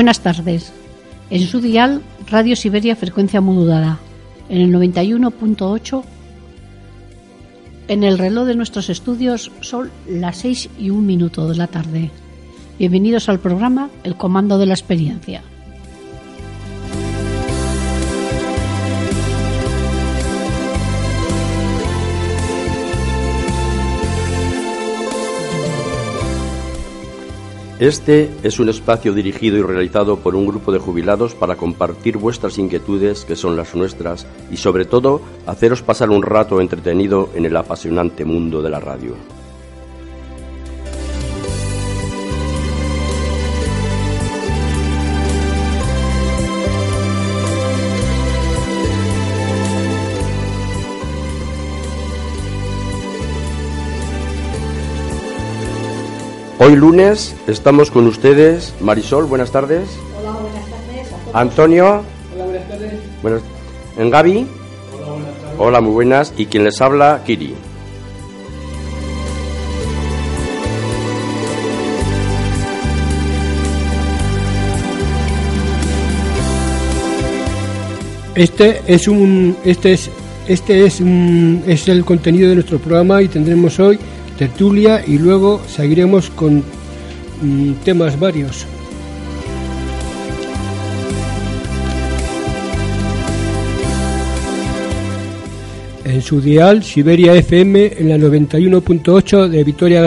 [0.00, 0.72] Buenas tardes.
[1.28, 2.00] En su dial,
[2.30, 3.98] Radio Siberia frecuencia modulada.
[4.48, 6.02] En el 91.8.
[7.88, 12.10] En el reloj de nuestros estudios son las 6 y un minuto de la tarde.
[12.78, 15.42] Bienvenidos al programa El Comando de la Experiencia.
[27.80, 32.58] Este es un espacio dirigido y realizado por un grupo de jubilados para compartir vuestras
[32.58, 37.56] inquietudes, que son las nuestras, y sobre todo haceros pasar un rato entretenido en el
[37.56, 39.39] apasionante mundo de la radio.
[56.62, 58.74] Hoy lunes estamos con ustedes.
[58.80, 59.88] Marisol, buenas tardes.
[60.14, 61.08] Hola, buenas tardes.
[61.32, 62.02] Antonio.
[62.34, 62.92] Hola, buenas tardes.
[63.22, 63.42] Buenas.
[63.96, 64.46] En Gaby.
[64.92, 65.54] Hola, buenas tardes.
[65.58, 66.34] Hola, muy buenas.
[66.36, 67.54] Y quien les habla, Kiri.
[78.34, 80.10] Este es un este es
[80.46, 83.98] este es un, es el contenido de nuestro programa y tendremos hoy
[84.40, 86.64] tertulia y luego seguiremos con
[87.42, 88.66] mm, temas varios.
[96.06, 100.00] En su dial Siberia FM en la 91.8 de Vitoria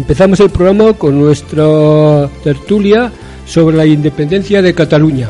[0.00, 3.12] Empezamos el programa con nuestra tertulia
[3.44, 5.28] sobre la independencia de Cataluña.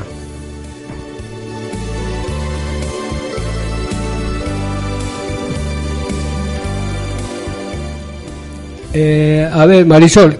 [8.95, 10.39] Eh, a ver, Marisol,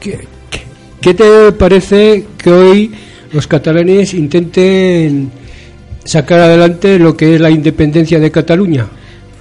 [0.00, 2.94] ¿qué, te parece que hoy
[3.30, 5.30] los catalanes intenten
[6.02, 8.86] sacar adelante lo que es la independencia de Cataluña?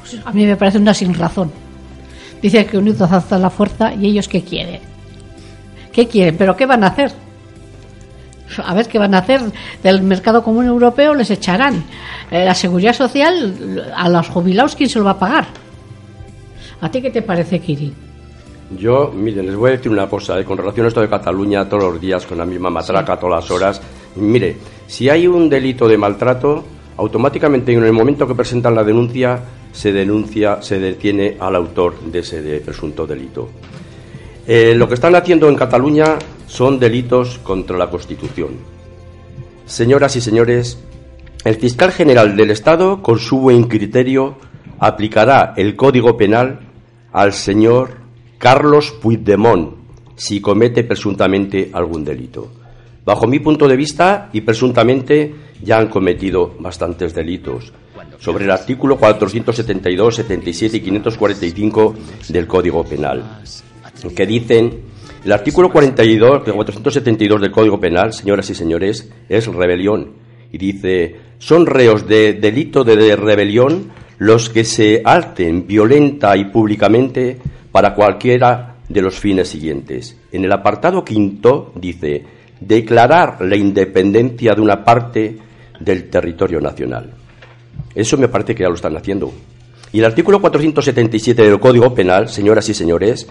[0.02, 1.65] Pues a mí me parece una sin razón.
[2.42, 4.82] Dice que unidos hasta la fuerza y ellos qué quieren.
[5.92, 6.36] ¿Qué quieren?
[6.38, 7.12] ¿Pero qué van a hacer?
[8.64, 9.42] A ver qué van a hacer.
[9.82, 11.84] Del mercado común europeo les echarán.
[12.32, 15.48] Eh, la seguridad social a los jubilados, ¿quién se lo va a pagar?
[16.82, 17.94] ¿A ti qué te parece, Kiri?
[18.78, 21.70] Yo, miren, les voy a decir una cosa, eh, con relación a esto de Cataluña,
[21.70, 23.82] todos los días con la misma matraca, todas las horas.
[24.16, 24.58] Mire,
[24.88, 26.64] si hay un delito de maltrato,
[26.98, 29.40] automáticamente en el momento que presentan la denuncia,
[29.76, 33.50] se denuncia, se detiene al autor de ese presunto delito.
[34.48, 38.52] Eh, lo que están haciendo en Cataluña son delitos contra la Constitución.
[39.66, 40.80] Señoras y señores,
[41.44, 44.38] el fiscal general del Estado, con su buen criterio,
[44.80, 46.62] aplicará el Código Penal
[47.12, 47.98] al señor
[48.38, 49.76] Carlos Puigdemont
[50.16, 52.50] si comete presuntamente algún delito.
[53.04, 57.74] Bajo mi punto de vista, y presuntamente ya han cometido bastantes delitos.
[58.20, 61.96] Sobre el artículo 472, 77 y 545
[62.30, 63.24] del Código Penal
[64.16, 64.82] que dicen
[65.24, 70.14] el artículo 42 de 472 del Código Penal, señoras y señores, es rebelión
[70.52, 77.38] y dice son reos de delito de rebelión los que se alten violenta y públicamente
[77.72, 80.18] para cualquiera de los fines siguientes.
[80.32, 82.24] En el apartado quinto dice
[82.60, 85.38] declarar la independencia de una parte
[85.80, 87.14] del territorio nacional.
[87.96, 89.32] Eso me parece que ya lo están haciendo.
[89.92, 93.28] Y el artículo 477 del Código Penal, señoras y señores,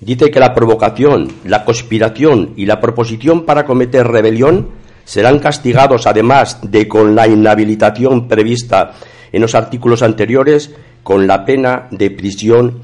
[0.00, 4.68] dice que la provocación, la conspiración y la proposición para cometer rebelión
[5.04, 8.92] serán castigados, además de con la inhabilitación prevista
[9.32, 12.80] en los artículos anteriores, con la pena de prisión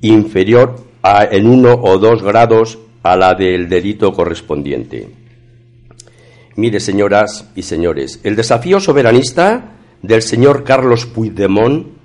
[0.00, 5.08] inferior a, en uno o dos grados a la del delito correspondiente.
[6.56, 11.98] Mire, señoras y señores, el desafío soberanista del señor Carlos Puigdemont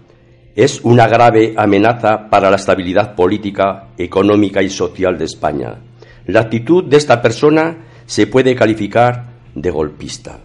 [0.56, 5.80] es una grave amenaza para la estabilidad política, económica y social de España.
[6.28, 10.40] La actitud de esta persona se puede calificar de golpista.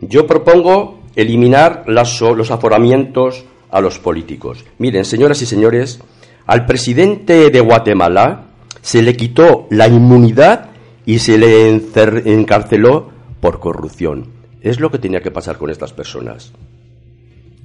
[0.00, 4.64] Yo propongo eliminar los aforamientos a los políticos.
[4.78, 6.00] Miren, señoras y señores,
[6.46, 8.46] al presidente de Guatemala
[8.82, 10.70] se le quitó la inmunidad
[11.06, 13.10] y se le encarceló
[13.40, 14.39] por corrupción.
[14.60, 16.52] Es lo que tenía que pasar con estas personas.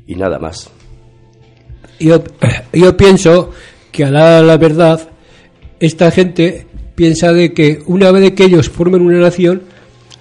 [0.07, 0.69] Y nada más.
[1.99, 2.23] Yo,
[2.97, 3.51] pienso
[3.91, 5.09] que a la, la verdad,
[5.79, 9.63] esta gente piensa de que una vez que ellos formen una nación,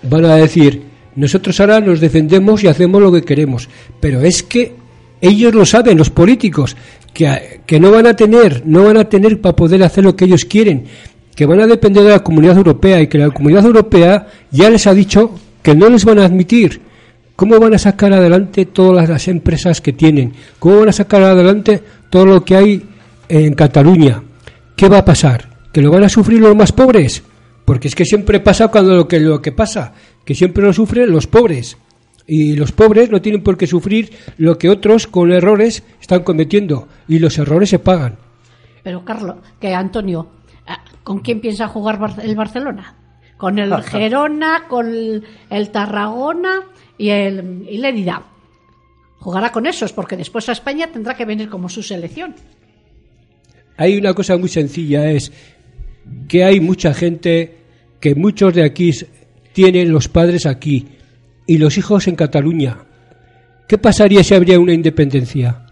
[0.02, 0.82] van a decir,
[1.16, 3.68] nosotros ahora nos defendemos y hacemos lo que queremos.
[4.00, 4.74] Pero es que
[5.20, 6.76] ellos lo saben, los políticos,
[7.12, 10.24] que, que no van a tener, no van a tener para poder hacer lo que
[10.24, 10.84] ellos quieren,
[11.34, 14.86] que van a depender de la comunidad europea y que la comunidad europea ya les
[14.86, 15.30] ha dicho
[15.64, 16.82] que no les van a admitir.
[17.34, 20.34] ¿Cómo van a sacar adelante todas las empresas que tienen?
[20.60, 22.84] ¿Cómo van a sacar adelante todo lo que hay
[23.28, 24.22] en Cataluña?
[24.76, 25.48] ¿Qué va a pasar?
[25.72, 27.24] ¿Que lo van a sufrir los más pobres?
[27.64, 29.94] Porque es que siempre pasa cuando lo que, lo que pasa,
[30.24, 31.78] que siempre lo sufren los pobres.
[32.26, 36.88] Y los pobres no tienen por qué sufrir lo que otros con errores están cometiendo.
[37.08, 38.16] Y los errores se pagan.
[38.82, 40.28] Pero Carlos, que Antonio,
[41.02, 42.96] ¿con quién piensa jugar el Barcelona?
[43.44, 46.62] Con el Gerona, con el, el Tarragona
[46.96, 48.22] y el y Lérida.
[49.18, 52.34] Jugará con esos, porque después a España tendrá que venir como su selección.
[53.76, 55.30] Hay una cosa muy sencilla, es
[56.26, 57.58] que hay mucha gente
[58.00, 58.92] que muchos de aquí
[59.52, 60.88] tienen los padres aquí
[61.46, 62.78] y los hijos en Cataluña.
[63.68, 65.66] ¿Qué pasaría si habría una independencia?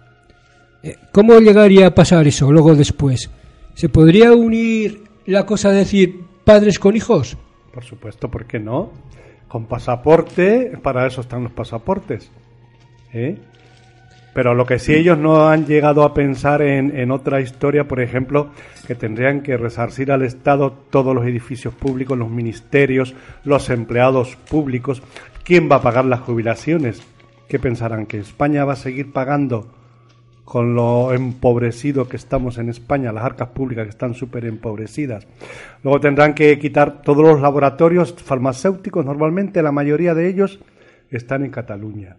[0.83, 3.31] Eh, ¿Cómo llegaría a pasar eso luego después?
[3.73, 7.39] ¿Se podría unir la cosa de decir padres con hijos?
[7.73, 8.91] Por supuesto, ¿por qué no?
[9.49, 12.31] Con pasaporte, para eso están los pasaportes.
[13.13, 13.39] ¿eh?
[14.35, 18.01] Pero lo que sí ellos no han llegado a pensar en, en otra historia, por
[18.01, 18.51] ejemplo,
[18.87, 23.15] que tendrían que resarcir al Estado todos los edificios públicos, los ministerios,
[23.45, 25.03] los empleados públicos.
[25.45, 27.03] ¿Quién va a pagar las jubilaciones?
[27.49, 28.07] ¿Qué pensarán?
[28.07, 29.82] ¿Que España va a seguir pagando
[30.45, 35.27] con lo empobrecido que estamos en España, las arcas públicas que están súper empobrecidas.
[35.83, 40.59] Luego tendrán que quitar todos los laboratorios farmacéuticos, normalmente la mayoría de ellos
[41.11, 42.17] están en Cataluña.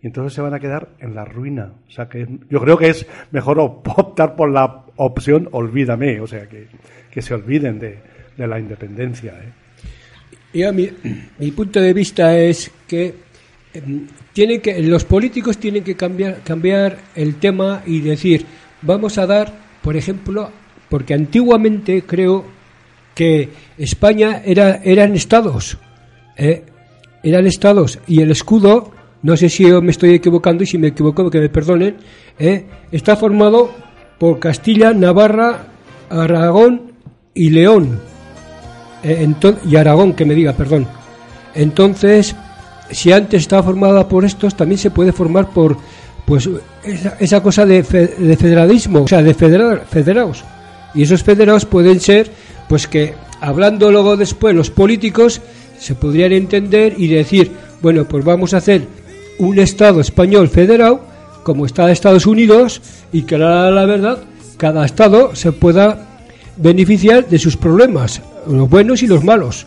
[0.00, 1.72] Y entonces se van a quedar en la ruina.
[1.88, 6.26] O sea que yo creo que es mejor op- optar por la opción olvídame, o
[6.26, 6.68] sea que,
[7.10, 7.98] que se olviden de,
[8.36, 9.32] de la independencia.
[9.32, 9.64] ¿eh?
[11.38, 13.14] Mi, punto de vista es que
[14.32, 18.46] tienen que los políticos tienen que cambiar cambiar el tema y decir
[18.82, 20.50] vamos a dar por ejemplo
[20.88, 22.44] porque antiguamente creo
[23.14, 25.78] que España era eran estados
[26.36, 26.64] ¿eh?
[27.22, 28.92] eran estados y el escudo
[29.22, 31.96] no sé si yo me estoy equivocando y si me equivoco que me perdonen
[32.38, 32.64] ¿eh?
[32.92, 33.72] está formado
[34.18, 35.66] por Castilla Navarra
[36.10, 36.92] Aragón
[37.34, 38.00] y León
[39.04, 39.34] eh,
[39.66, 40.86] y Aragón, que me diga, perdón.
[41.54, 42.34] Entonces,
[42.90, 45.76] si antes estaba formada por estos, también se puede formar por
[46.24, 46.48] pues
[46.82, 50.44] esa, esa cosa de, de federalismo, o sea, de federados.
[50.94, 52.30] Y esos federados pueden ser,
[52.68, 55.40] pues que hablando luego después los políticos
[55.78, 57.52] se podrían entender y decir,
[57.82, 58.86] bueno, pues vamos a hacer
[59.38, 61.00] un Estado español federado,
[61.42, 62.80] como está Estados Unidos,
[63.12, 64.18] y que la verdad
[64.56, 66.06] cada Estado se pueda
[66.56, 69.66] beneficiar de sus problemas, los buenos y los malos.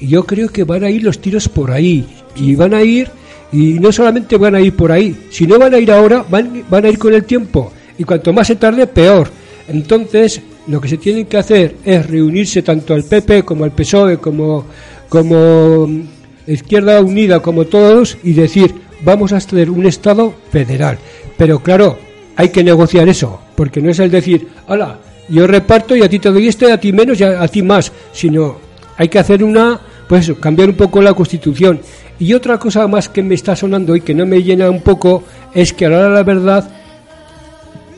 [0.00, 2.06] Y yo creo que van a ir los tiros por ahí.
[2.36, 3.08] Y van a ir,
[3.52, 6.64] y no solamente van a ir por ahí, si no van a ir ahora, van,
[6.68, 7.72] van a ir con el tiempo.
[7.98, 9.30] Y cuanto más se tarde, peor.
[9.68, 14.18] Entonces, lo que se tiene que hacer es reunirse tanto al PP como al PSOE,
[14.18, 14.64] como,
[15.08, 16.02] como mm,
[16.46, 20.98] Izquierda Unida, como todos, y decir, vamos a hacer un Estado federal.
[21.36, 21.98] Pero claro,
[22.36, 26.18] hay que negociar eso, porque no es el decir, hola, yo reparto y a ti
[26.18, 28.58] te doy esto y a ti menos y a ti más, sino
[28.96, 31.78] hay que hacer una, pues cambiar un poco la constitución.
[32.18, 35.22] Y otra cosa más que me está sonando y que no me llena un poco
[35.54, 36.70] es que a la hora de la verdad,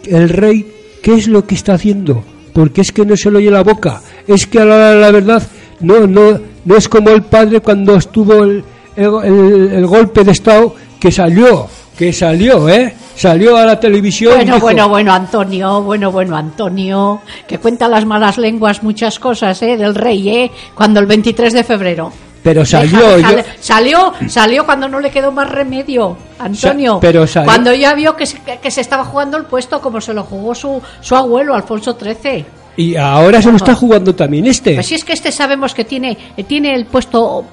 [0.04, 0.71] el rey,
[1.02, 2.23] ¿qué es lo que está haciendo?
[2.52, 4.02] Porque es que no se lo oye la boca.
[4.28, 5.42] Es que a la hora de la verdad,
[5.81, 8.62] no, no, no es como el padre cuando estuvo el-
[8.95, 11.66] el golpe de Estado que salió,
[11.97, 12.95] que salió, ¿eh?
[13.15, 14.35] Salió a la televisión.
[14.37, 19.61] Bueno, dijo, bueno, bueno, Antonio, bueno, bueno, Antonio, que cuenta las malas lenguas muchas cosas,
[19.63, 19.77] ¿eh?
[19.77, 20.51] Del rey, ¿eh?
[20.75, 22.13] Cuando el 23 de febrero.
[22.43, 26.95] Pero salió, Deja, yo- salió, salió cuando no le quedó más remedio, Antonio.
[26.95, 30.01] Sa- pero salió- Cuando ya vio que se, que se estaba jugando el puesto como
[30.01, 32.45] se lo jugó su, su abuelo, Alfonso XIII.
[32.77, 34.75] Y ahora se lo está jugando también este.
[34.75, 36.17] Pues si es que este sabemos que tiene,
[36.49, 37.45] tiene el puesto,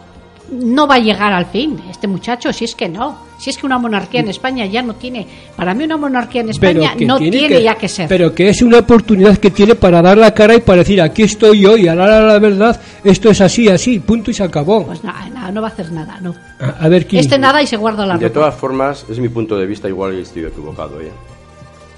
[0.52, 3.30] no va a llegar al fin, este muchacho, si es que no.
[3.40, 5.26] Si es que una monarquía en España ya no tiene,
[5.56, 8.10] para mí una monarquía en España no tiene, ya que ser.
[8.10, 11.24] Pero que es una oportunidad que tiene para dar la cara y para decir, aquí
[11.24, 14.34] estoy yo y a la, hora de la verdad, esto es así, así, punto y
[14.34, 14.86] se acabó.
[14.86, 16.36] Pues nada, no va a hacer nada, no.
[16.60, 17.22] A, a ver quién.
[17.22, 18.34] Este nada y se guarda la De ropa.
[18.42, 21.00] todas formas, es mi punto de vista, igual estoy equivocado.
[21.00, 21.10] ¿eh?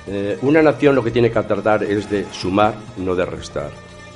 [0.08, 3.70] Eh, una nación lo que tiene que tratar es de sumar, no de restar.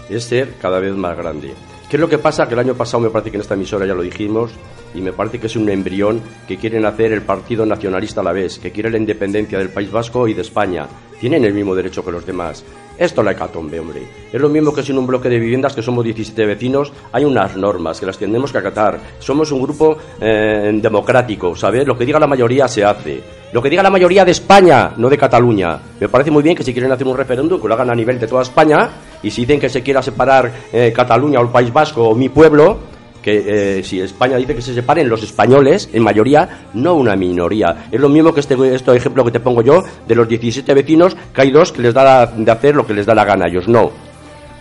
[0.10, 1.54] Es ser cada vez más grande.
[1.90, 2.48] ¿Qué es lo que pasa?
[2.48, 4.52] Que el año pasado me parece que en esta emisora ya lo dijimos
[4.96, 8.32] y me parece que es un embrión que quieren hacer el Partido Nacionalista a la
[8.32, 10.88] vez, que quiere la independencia del País Vasco y de España.
[11.20, 12.66] Tienen el mismo derecho que los demás.
[12.98, 14.02] Esto es la hecatombe, hombre.
[14.32, 17.24] Es lo mismo que si en un bloque de viviendas que somos 17 vecinos hay
[17.24, 19.00] unas normas que las tenemos que acatar.
[19.20, 21.86] Somos un grupo eh, democrático, ¿sabes?
[21.86, 23.22] Lo que diga la mayoría se hace.
[23.54, 25.80] Lo que diga la mayoría de España, no de Cataluña.
[26.00, 28.20] Me parece muy bien que si quieren hacer un referéndum, que lo hagan a nivel
[28.20, 28.90] de toda España.
[29.26, 32.30] Y si dicen que se quiera separar eh, Cataluña o el País Vasco o mi
[32.30, 32.78] pueblo,
[33.22, 37.88] que eh, si España dice que se separen los españoles, en mayoría, no una minoría.
[37.92, 41.18] Es lo mismo que este, este ejemplo que te pongo yo, de los 17 vecinos,
[41.34, 43.46] que hay dos que les da la- de hacer lo que les da la gana
[43.46, 43.68] a ellos.
[43.68, 43.90] No.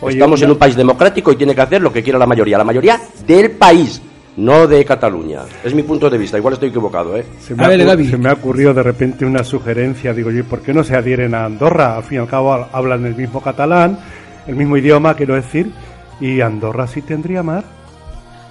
[0.00, 2.26] Oye, Estamos en una- un país democrático y tiene que hacer lo que quiera la
[2.26, 2.56] mayoría.
[2.58, 4.00] La mayoría del país,
[4.38, 5.40] no de Cataluña.
[5.62, 6.38] Es mi punto de vista.
[6.38, 7.24] Igual estoy equivocado, ¿eh?
[7.40, 8.08] Se me, A ha ver, Gaby.
[8.08, 10.96] se me ha ocurrido de repente una sugerencia, digo yo, ¿y ¿por qué no se
[10.96, 11.96] adhieren a Andorra?
[11.96, 13.98] Al fin y al cabo ha- hablan el mismo catalán,
[14.46, 15.70] el mismo idioma, quiero decir,
[16.20, 17.64] y Andorra sí tendría mar.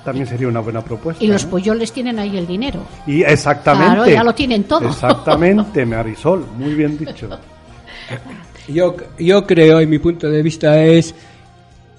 [0.03, 1.23] También sería una buena propuesta.
[1.23, 1.51] Y los ¿no?
[1.51, 2.81] polloles tienen ahí el dinero.
[3.07, 3.95] Y exactamente.
[3.95, 4.89] Claro, ya lo tienen todo.
[4.89, 7.29] Exactamente, Marisol, muy bien dicho.
[8.67, 11.15] Yo, yo creo, en mi punto de vista, es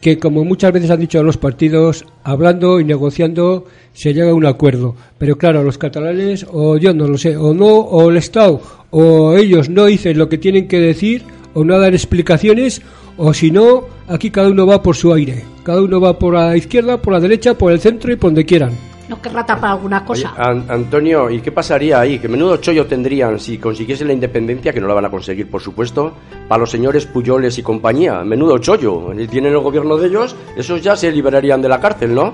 [0.04, 4.44] que como muchas veces han dicho los partidos, hablando y negociando se llega a un
[4.44, 4.94] acuerdo.
[5.16, 8.60] Pero claro, los catalanes, o yo no lo sé, o no, o el Estado,
[8.90, 11.24] o ellos no dicen lo que tienen que decir,
[11.54, 12.82] o no dan explicaciones,
[13.16, 15.44] o si no, aquí cada uno va por su aire.
[15.62, 18.44] Cada uno va por la izquierda, por la derecha, por el centro y por donde
[18.44, 18.72] quieran.
[19.08, 20.34] No querrá tapar alguna Oye, cosa.
[20.36, 22.18] An- Antonio, ¿y qué pasaría ahí?
[22.18, 25.60] Que menudo chollo tendrían si consiguiesen la independencia, que no la van a conseguir, por
[25.60, 26.14] supuesto,
[26.48, 28.24] para los señores Puyoles y compañía.
[28.24, 29.12] Menudo chollo.
[29.30, 32.32] Tienen el gobierno de ellos, esos ya se liberarían de la cárcel, ¿no?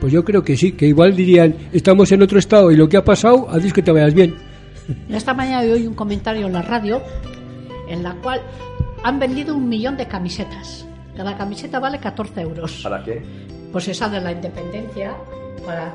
[0.00, 2.96] Pues yo creo que sí, que igual dirían, estamos en otro estado y lo que
[2.96, 4.34] ha pasado, haz que te vayas bien.
[5.08, 7.00] Esta mañana oí un comentario en la radio
[7.88, 8.40] en la cual
[9.02, 10.86] han vendido un millón de camisetas.
[11.16, 12.80] Cada camiseta vale 14 euros.
[12.82, 13.22] ¿Para qué?
[13.72, 15.14] Pues esa de la independencia.
[15.64, 15.94] Para...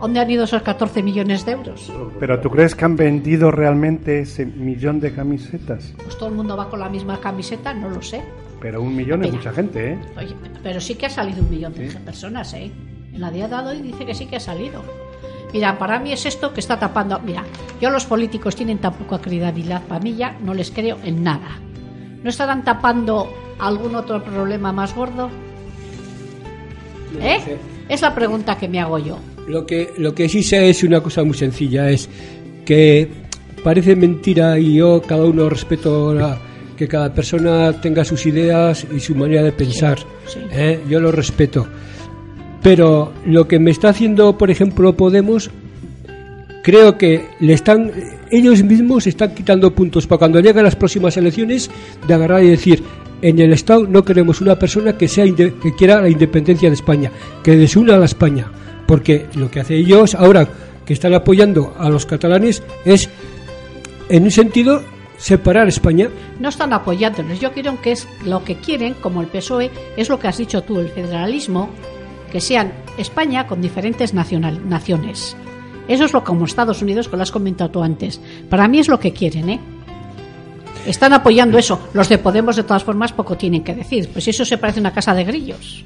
[0.00, 1.92] ¿Dónde han ido esos 14 millones de euros?
[2.20, 5.92] Pero ¿tú crees que han vendido realmente ese millón de camisetas?
[5.96, 8.22] Pues todo el mundo va con la misma camiseta, no lo sé.
[8.60, 9.98] Pero un millón es mucha gente, ¿eh?
[10.16, 12.70] Oye, pero sí que ha salido un millón de personas, ¿eh?
[13.12, 14.82] En la día de hoy dice que sí que ha salido.
[15.52, 17.18] Mira, para mí es esto que está tapando.
[17.20, 17.42] Mira,
[17.80, 21.60] yo los políticos tienen tan poca credibilidad para mí ya no les creo en nada.
[22.22, 25.30] ¿No estarán tapando algún otro problema más gordo?
[27.20, 27.38] ¿Eh?
[27.88, 29.18] Es la pregunta que me hago yo.
[29.46, 32.08] Lo que, lo que sí sé es una cosa muy sencilla, es
[32.66, 33.08] que
[33.64, 36.38] parece mentira y yo cada uno respeto la-
[36.76, 39.98] que cada persona tenga sus ideas y su manera de pensar.
[40.26, 40.38] sí.
[40.52, 40.80] ¿eh?
[40.88, 41.66] Yo lo respeto.
[42.62, 45.50] Pero lo que me está haciendo, por ejemplo, Podemos,
[46.68, 47.90] creo que le están
[48.30, 51.70] ellos mismos están quitando puntos para cuando lleguen las próximas elecciones
[52.06, 52.84] de agarrar y decir
[53.22, 57.10] en el Estado no queremos una persona que sea que quiera la independencia de España,
[57.42, 58.52] que desuna a la España,
[58.86, 60.46] porque lo que hacen ellos ahora
[60.84, 63.08] que están apoyando a los catalanes es
[64.10, 64.82] en un sentido
[65.16, 66.10] separar España.
[66.38, 67.40] No están apoyándoles.
[67.40, 70.62] Yo quiero que es lo que quieren, como el PSOE, es lo que has dicho
[70.62, 71.70] tú, el federalismo,
[72.30, 75.34] que sean España con diferentes nacional, naciones.
[75.88, 78.20] Eso es lo como Estados Unidos, que lo has comentado tú antes.
[78.48, 79.60] Para mí es lo que quieren, ¿eh?
[80.86, 81.88] Están apoyando eso.
[81.92, 84.08] Los de Podemos, de todas formas, poco tienen que decir.
[84.12, 85.84] Pues eso se parece a una casa de grillos.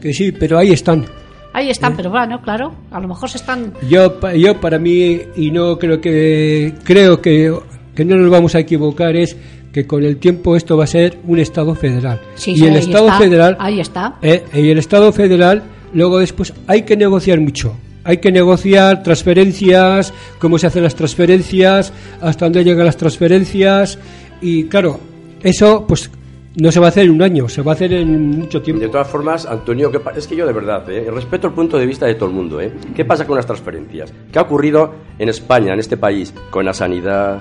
[0.00, 1.04] Que sí, pero ahí están.
[1.52, 3.72] Ahí están, pero bueno, claro, a lo mejor se están...
[3.88, 7.52] Yo, yo para mí, y no creo que creo que,
[7.94, 9.36] que no nos vamos a equivocar, es
[9.72, 12.20] que con el tiempo esto va a ser un Estado federal.
[12.36, 14.14] Sí, y sí, el ahí Estado está, federal, ahí está.
[14.22, 17.74] eh, y el Estado federal, luego después hay que negociar mucho.
[18.10, 24.00] Hay que negociar transferencias, cómo se hacen las transferencias, hasta dónde llegan las transferencias,
[24.40, 24.98] y claro,
[25.44, 26.10] eso pues
[26.56, 28.82] no se va a hacer en un año, se va a hacer en mucho tiempo.
[28.82, 31.08] De todas formas, Antonio, ¿qué pa- es que yo de verdad, ¿eh?
[31.14, 32.60] respeto el punto de vista de todo el mundo.
[32.60, 32.72] ¿eh?
[32.96, 34.12] ¿Qué pasa con las transferencias?
[34.32, 37.40] ¿Qué ha ocurrido en España, en este país, con la sanidad,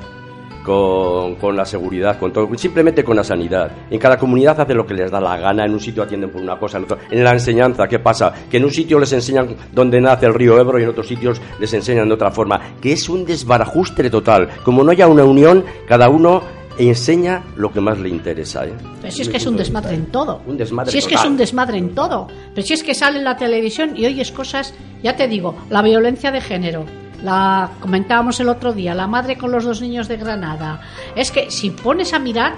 [0.69, 2.47] con, con la seguridad, con todo?
[2.55, 3.71] Simplemente con la sanidad.
[3.89, 6.43] En cada comunidad hace lo que les da la gana, en un sitio atienden por
[6.43, 6.99] una cosa, en otro.
[7.09, 8.31] En la enseñanza, ¿qué pasa?
[8.51, 11.41] Que en un sitio les enseñan dónde nace el río Ebro y en otros sitios
[11.59, 12.75] les enseñan de otra forma.
[12.79, 14.47] Que es un desbarajuste total.
[14.63, 16.43] Como no haya una unión, cada uno
[16.77, 18.67] enseña lo que más le interesa.
[18.67, 18.73] ¿eh?
[19.01, 20.39] Pero si es que es un desmadre en todo.
[20.45, 22.27] Un desmadre Si es que es un desmadre en todo.
[22.53, 25.81] Pero si es que sale en la televisión y oyes cosas, ya te digo, la
[25.81, 26.85] violencia de género,
[27.23, 30.81] la comentábamos el otro día, la madre con los dos niños de Granada.
[31.15, 32.53] Es que si pones a mirar,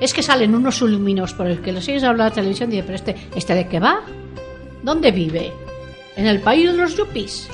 [0.00, 2.76] es que salen unos subliminos por el que los oyes hablar en la televisión y
[2.76, 4.00] dices, pero este, ¿este de qué va?
[4.82, 5.52] ¿Dónde vive?
[6.16, 7.48] ¿En el país de los yuppies?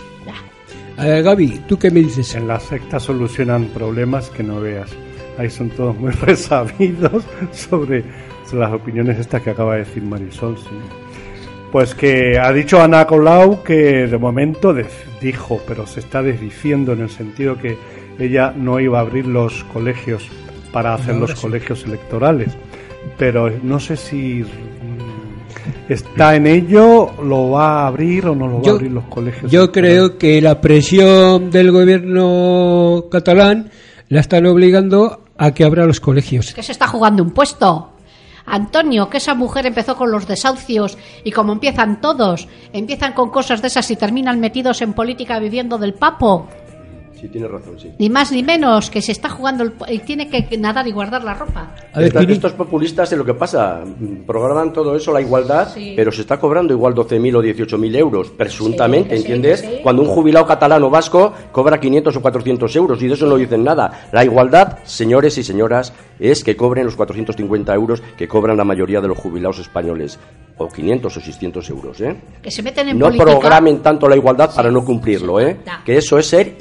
[0.97, 2.35] Gaby, ¿tú qué me dices?
[2.35, 4.91] En la secta solucionan problemas que no veas.
[5.39, 8.05] Ahí son todos muy resabidos sobre,
[8.49, 10.57] sobre las opiniones estas que acaba de decir Marisol.
[10.57, 11.04] sí.
[11.75, 14.73] Pues que ha dicho Ana Colau que de momento
[15.21, 17.77] dijo, pero se está desdiciendo en el sentido que
[18.17, 20.23] ella no iba a abrir los colegios
[20.73, 22.53] para hacer los colegios electorales.
[23.19, 28.63] Pero no sé si mm, está en ello, lo va a abrir o no lo
[28.63, 29.51] va a abrir los colegios.
[29.51, 33.73] yo creo que la presión del gobierno catalán
[34.11, 36.55] la están obligando a que abra los colegios.
[36.55, 37.94] que se está jugando un puesto.
[38.47, 43.63] Antonio, que esa mujer empezó con los desahucios y como empiezan todos, empiezan con cosas
[43.63, 46.49] de esas y terminan metidos en política viviendo del papo.
[47.25, 47.91] Sí, tienes razón, sí.
[47.99, 51.33] Ni más ni menos, que se está jugando y tiene que nadar y guardar la
[51.33, 51.71] ropa.
[51.95, 53.81] A ver, Esta- Pini, estos populistas es lo que pasa.
[54.27, 55.95] Programan todo eso, la igualdad, Sí.
[55.97, 59.61] pero se está cobrando igual 12.000 o 18.000 euros, presuntamente, Sí, ¿entiendes?
[59.61, 59.79] sí.
[59.83, 63.37] Cuando un jubilado catalán o vasco cobra 500 o 400 euros y de eso no
[63.37, 64.09] dicen nada.
[64.13, 69.01] La igualdad, señores y señoras, es que cobren los 450 euros que cobran la mayoría
[69.01, 70.19] de los jubilados españoles.
[70.57, 72.15] O 500 o 600 euros, ¿eh?
[72.41, 73.29] Que se meten en No política.
[73.29, 75.57] programen tanto la igualdad para no cumplirlo, ¿eh?
[75.85, 76.55] Que eso es ser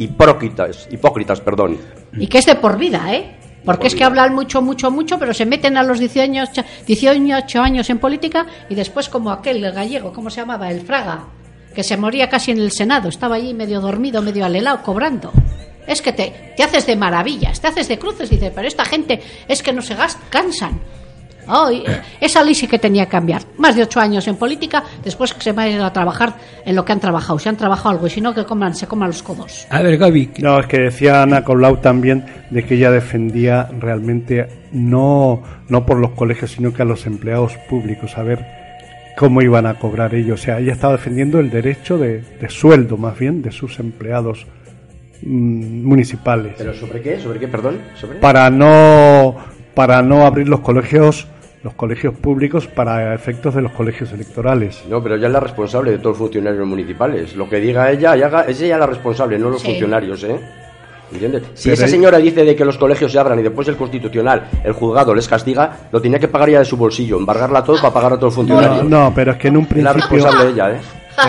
[0.54, 1.78] hipócritas, hipócritas, perdón.
[2.14, 3.36] Y que es de por vida, ¿eh?
[3.66, 7.62] Porque por es que hablan mucho, mucho, mucho, pero se meten a los 18, 18
[7.62, 10.70] años en política y después como aquel, el gallego, ¿cómo se llamaba?
[10.70, 11.24] El Fraga,
[11.74, 15.32] que se moría casi en el Senado, estaba allí medio dormido, medio alelado, cobrando.
[15.88, 19.22] Es que te, te haces de maravillas, te haces de cruces dices, pero esta gente
[19.48, 20.80] es que no se gas- cansan.
[21.48, 21.70] Oh,
[22.22, 23.42] esa ley sí que tenía que cambiar.
[23.58, 26.36] Más de ocho años en política, después que se vayan a trabajar
[26.66, 27.40] en lo que han trabajado.
[27.40, 29.68] Si han trabajado algo y si no, que coman, se coman los codos.
[29.70, 34.48] a ver, Gaby, No, es que decía Ana Colau también de que ella defendía realmente
[34.72, 38.46] no, no por los colegios, sino que a los empleados públicos, a ver
[39.18, 40.42] cómo iban a cobrar ellos.
[40.42, 44.46] O sea, ella estaba defendiendo el derecho de, de sueldo, más bien, de sus empleados
[45.22, 46.56] mm, municipales.
[46.58, 47.20] ¿Pero sobre qué?
[47.20, 47.80] ¿Sobre qué, perdón?
[47.96, 48.20] ¿Sobre?
[48.20, 49.36] Para no,
[49.74, 51.28] para no abrir los colegios,
[51.64, 54.84] los colegios públicos para efectos de los colegios electorales.
[54.90, 57.36] No, pero ella es la responsable de todos los funcionarios municipales.
[57.36, 59.68] Lo que diga ella, ella haga- es ella la responsable, no los Sí.
[59.68, 60.40] funcionarios, ¿eh?
[61.12, 61.44] ¿Entiendes?
[61.54, 64.50] Si Pero esa señora dice de que los colegios se abran y después el constitucional,
[64.64, 67.94] el juzgado les castiga, lo tenía que pagar ya de su bolsillo, embargarla todo para
[67.94, 68.90] pagar a todos los No, funcionarios.
[68.90, 70.18] no, pero es que en un es la principio...
[70.18, 70.80] responsable ella, ¿eh?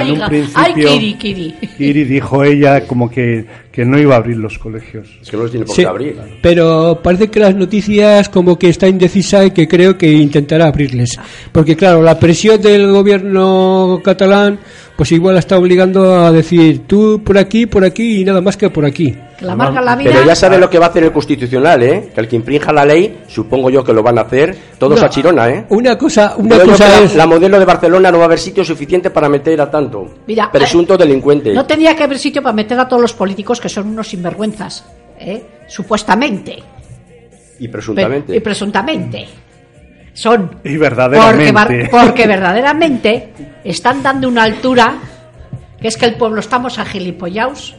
[0.01, 1.55] En un principio- ay, Kiri, Kiri.
[1.79, 5.09] Iri dijo ella como que, que no iba a abrir los colegios.
[5.21, 6.17] Es que no los tiene por Sí, qué abrir.
[6.41, 11.19] pero parece que las noticias como que está indecisa y que creo que intentará abrirles.
[11.51, 14.61] Porque claro, la presión del gobierno catalán
[14.97, 18.57] pues igual la está obligando a decir tú por aquí, por aquí y nada más
[18.57, 19.17] que por aquí.
[19.37, 20.13] Que la marca la vida.
[20.13, 22.11] Pero ya sabe lo que va a hacer el constitucional, ¿eh?
[22.15, 25.07] Que el que infrinja la ley, supongo yo que lo van a hacer, todos No,
[25.07, 25.67] a Chirona, ¿eh?
[25.71, 28.39] Una cosa, una Creo cosa la, es la modelo de Barcelona no va a haber
[28.39, 30.07] sitio suficiente para meter a tanto.
[30.29, 31.53] Mira, Presunto eh, delincuente.
[31.53, 34.85] No tenía que haber sitio para meter a todos los políticos que son unos sinvergüenzas,
[35.19, 35.43] ¿eh?
[35.69, 36.59] supuestamente.
[37.59, 38.37] Y Pe- presuntamente.
[38.37, 39.27] Y presuntamente.
[40.13, 40.59] Son.
[40.63, 41.53] Y verdaderamente.
[41.53, 43.31] Porque, porque verdaderamente
[43.65, 44.99] están dando una altura
[45.81, 47.75] que es que el pueblo estamos agilipollaos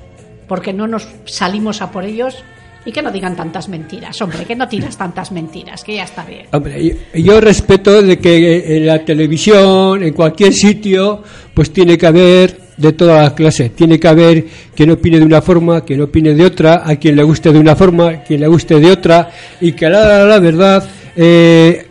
[0.47, 2.35] porque no nos salimos a por ellos
[2.83, 6.23] y que no digan tantas mentiras, hombre, que no tiras tantas mentiras, que ya está
[6.25, 6.47] bien.
[6.51, 11.21] Hombre, yo, yo respeto de que en la televisión, en cualquier sitio,
[11.53, 13.69] pues tiene que haber de toda la clase.
[13.69, 17.23] Tiene que haber quien opine de una forma, quien opine de otra, a quien le
[17.23, 19.29] guste de una forma, quien le guste de otra,
[19.61, 21.85] y que a la, la verdad, eh,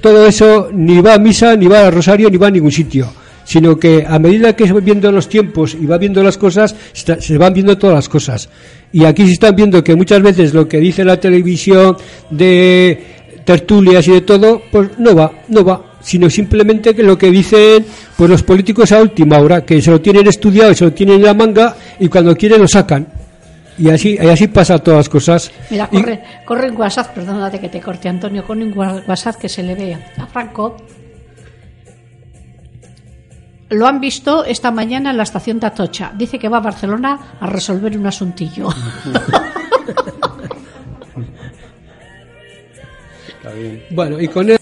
[0.00, 3.12] todo eso ni va a misa, ni va a rosario, ni va a ningún sitio.
[3.44, 6.76] Sino que a medida que se van viendo los tiempos y va viendo las cosas,
[6.92, 8.48] se van viendo todas las cosas.
[8.92, 11.96] Y aquí se están viendo que muchas veces lo que dice la televisión
[12.30, 13.02] de
[13.44, 17.84] tertulias y de todo, pues no va, no va, sino simplemente que lo que dicen
[18.16, 21.16] pues los políticos a última hora, que se lo tienen estudiado y se lo tienen
[21.16, 23.06] en la manga y cuando quieren lo sacan.
[23.78, 25.50] Y así, y así pasa todas las cosas.
[25.70, 29.36] Mira, Y- corre, corre en WhatsApp, perdónate que te corte Antonio, con un wa- WhatsApp
[29.36, 30.76] que se le ve a Franco.
[33.70, 36.12] Lo han visto esta mañana en la estación de Atocha.
[36.14, 38.68] Dice que va a Barcelona a resolver un asuntillo.
[43.90, 44.58] Bueno, y con él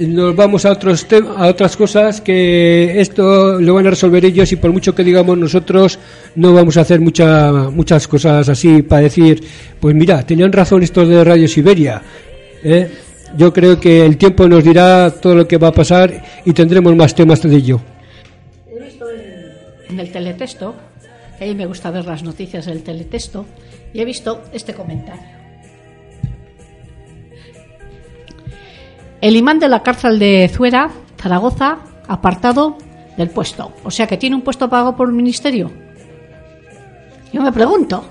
[0.00, 1.06] nos vamos a otros
[1.36, 5.38] a otras cosas que esto lo van a resolver ellos y por mucho que digamos
[5.38, 5.98] nosotros
[6.34, 9.42] no vamos a hacer mucha, muchas cosas así para decir
[9.80, 12.02] pues mira tenían razón estos de Radio Siberia
[12.62, 12.90] ¿eh?
[13.36, 16.94] yo creo que el tiempo nos dirá todo lo que va a pasar y tendremos
[16.94, 17.80] más temas de ello
[18.68, 19.06] He visto
[19.88, 20.74] en, el teletexto,
[21.40, 23.46] a mí me gusta ver las noticias del teletexto,
[23.92, 25.35] y he visto este comentario.
[29.26, 30.88] El imán de la cárcel de Zuera,
[31.20, 32.78] Zaragoza, apartado
[33.16, 33.72] del puesto.
[33.82, 35.72] O sea que tiene un puesto pagado por el ministerio.
[37.32, 38.04] Yo me pregunto.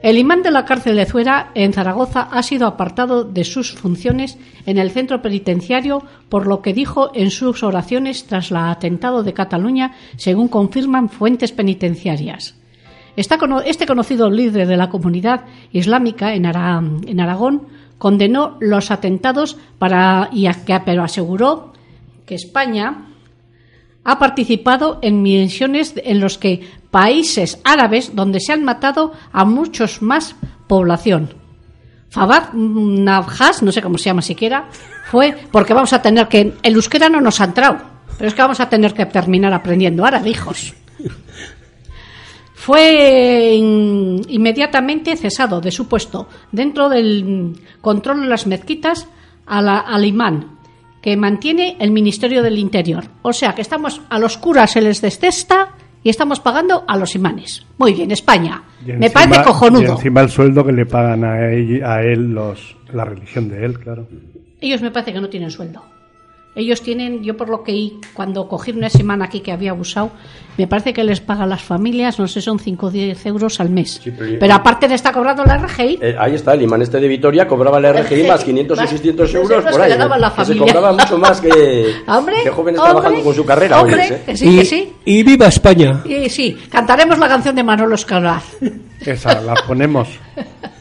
[0.00, 4.38] El imán de la cárcel de Zuera, en Zaragoza, ha sido apartado de sus funciones
[4.64, 9.34] en el centro penitenciario por lo que dijo en sus oraciones tras el atentado de
[9.34, 12.54] Cataluña, según confirman fuentes penitenciarias.
[13.16, 13.36] Este
[13.86, 17.66] conocido líder de la comunidad islámica en Aragón
[17.98, 20.48] condenó los atentados para, y
[20.84, 21.72] pero aseguró
[22.26, 23.08] que España
[24.04, 30.00] ha participado en misiones en los que países árabes donde se han matado a muchos
[30.00, 30.34] más
[30.66, 31.34] población.
[32.08, 34.68] Fabad Navjas, no sé cómo se llama siquiera,
[35.10, 37.78] fue porque vamos a tener que el euskera no nos ha entrado,
[38.16, 40.74] pero es que vamos a tener que terminar aprendiendo árabe, hijos.
[42.68, 49.08] Fue in- inmediatamente cesado de su puesto dentro del mm, control de las mezquitas
[49.46, 50.58] a la- al imán
[51.00, 53.04] que mantiene el Ministerio del Interior.
[53.22, 55.70] O sea que estamos a los curas se les detesta
[56.04, 57.64] y estamos pagando a los imanes.
[57.78, 58.62] Muy bien, España.
[58.86, 59.92] Y Me parece Y cojonudo.
[59.92, 63.78] encima el sueldo que le pagan a él, a él los, la religión de él,
[63.80, 64.06] claro.
[64.60, 65.82] Ellos me parece que no tienen sueldo.
[66.58, 70.10] Ellos tienen, yo por lo que cuando cogí una semana aquí que había abusado,
[70.56, 73.70] me parece que les pagan las familias, no sé, son 5 o 10 euros al
[73.70, 74.00] mes.
[74.02, 76.00] Sí, pero- pero, aparte le está cobrando la RGI.
[76.02, 78.90] Eh, ahí está, el imán este de Vitoria cobraba la RGI más 500 o Más
[78.90, 79.90] 600 los euros por ahí.
[79.96, 83.80] la que se cobraba mucho más que, Hombre, que jóvenes hombre, trabajando con su carrera.
[83.80, 84.22] hombre, oyes, ¿eh?
[84.26, 84.92] que sí, y, que sí.
[85.04, 86.02] y viva España.
[86.06, 88.42] Y sí, cantaremos la canción de Manolo Escolar.
[89.00, 90.08] Esa, la ponemos.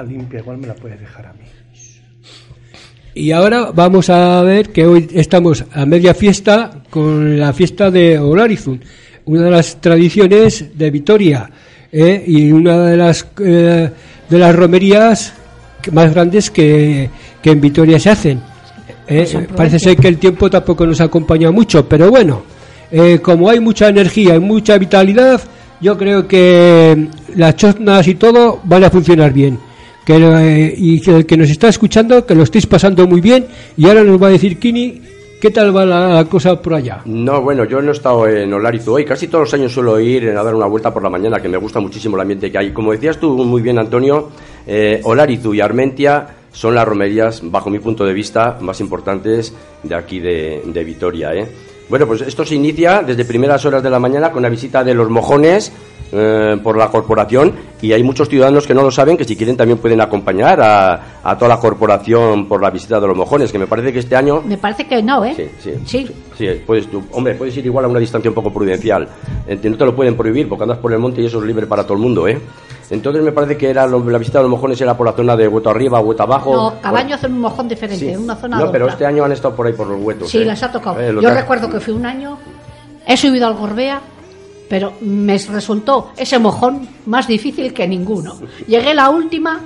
[0.00, 1.44] hoja limpia, igual me la puedes dejar a mí.
[3.14, 8.18] Y ahora vamos a ver que hoy estamos a media fiesta con la fiesta de
[8.18, 8.80] Olarizun,
[9.24, 11.50] una de las tradiciones de Vitoria
[11.90, 12.22] ¿eh?
[12.26, 13.90] y una de las eh,
[14.28, 15.34] de las romerías
[15.92, 17.10] más grandes que,
[17.42, 18.40] que en Vitoria se hacen.
[19.08, 19.26] ¿eh?
[19.26, 22.42] San Parece ser que el tiempo tampoco nos acompaña mucho, pero bueno,
[22.92, 25.40] eh, como hay mucha energía y mucha vitalidad,
[25.80, 29.69] yo creo que las choznas y todo van a funcionar bien.
[30.10, 33.46] Que, eh, y que que nos está escuchando, que lo estéis pasando muy bien.
[33.76, 35.00] Y ahora nos va a decir Kini,
[35.40, 37.02] ¿qué tal va la, la cosa por allá?
[37.04, 39.04] No, bueno, yo no he estado en Olarizu hoy.
[39.04, 41.58] Casi todos los años suelo ir a dar una vuelta por la mañana, que me
[41.58, 42.72] gusta muchísimo el ambiente que hay.
[42.72, 44.30] Como decías tú muy bien, Antonio,
[44.66, 49.94] eh, Olarizu y Armentia son las romerías, bajo mi punto de vista, más importantes de
[49.94, 51.32] aquí de, de Vitoria.
[51.34, 51.46] ¿eh?
[51.90, 54.94] Bueno, pues esto se inicia desde primeras horas de la mañana con la visita de
[54.94, 55.72] los mojones
[56.12, 59.56] eh, por la corporación y hay muchos ciudadanos que no lo saben que si quieren
[59.56, 63.58] también pueden acompañar a, a toda la corporación por la visita de los mojones, que
[63.58, 65.34] me parece que este año Me parece que no, ¿eh?
[65.36, 65.74] Sí, sí.
[65.84, 66.10] Sí.
[66.40, 69.06] Sí, puedes, tú- hombre, puedes ir igual a una distancia un poco prudencial.
[69.46, 71.66] Eh, No te lo pueden prohibir porque andas por el monte y eso es libre
[71.66, 72.40] para todo el mundo, ¿eh?
[72.88, 75.36] Entonces me parece que era lo- la visita de los mojones era por la zona
[75.36, 76.54] de Hueto Arriba, Hueto Abajo.
[76.54, 78.16] No, cada año hacen un mojón diferente, Sí.
[78.16, 80.30] una zona No, pero este año han estado por ahí por los huetos.
[80.30, 80.44] Sí, ¿eh?
[80.46, 80.98] las ha tocado.
[80.98, 82.38] Eh, Yo que recuerdo que fui un año,
[83.06, 84.00] he subido al Gorbea,
[84.68, 88.34] pero me resultó ese mojón más difícil que ninguno.
[88.66, 89.60] Llegué la última,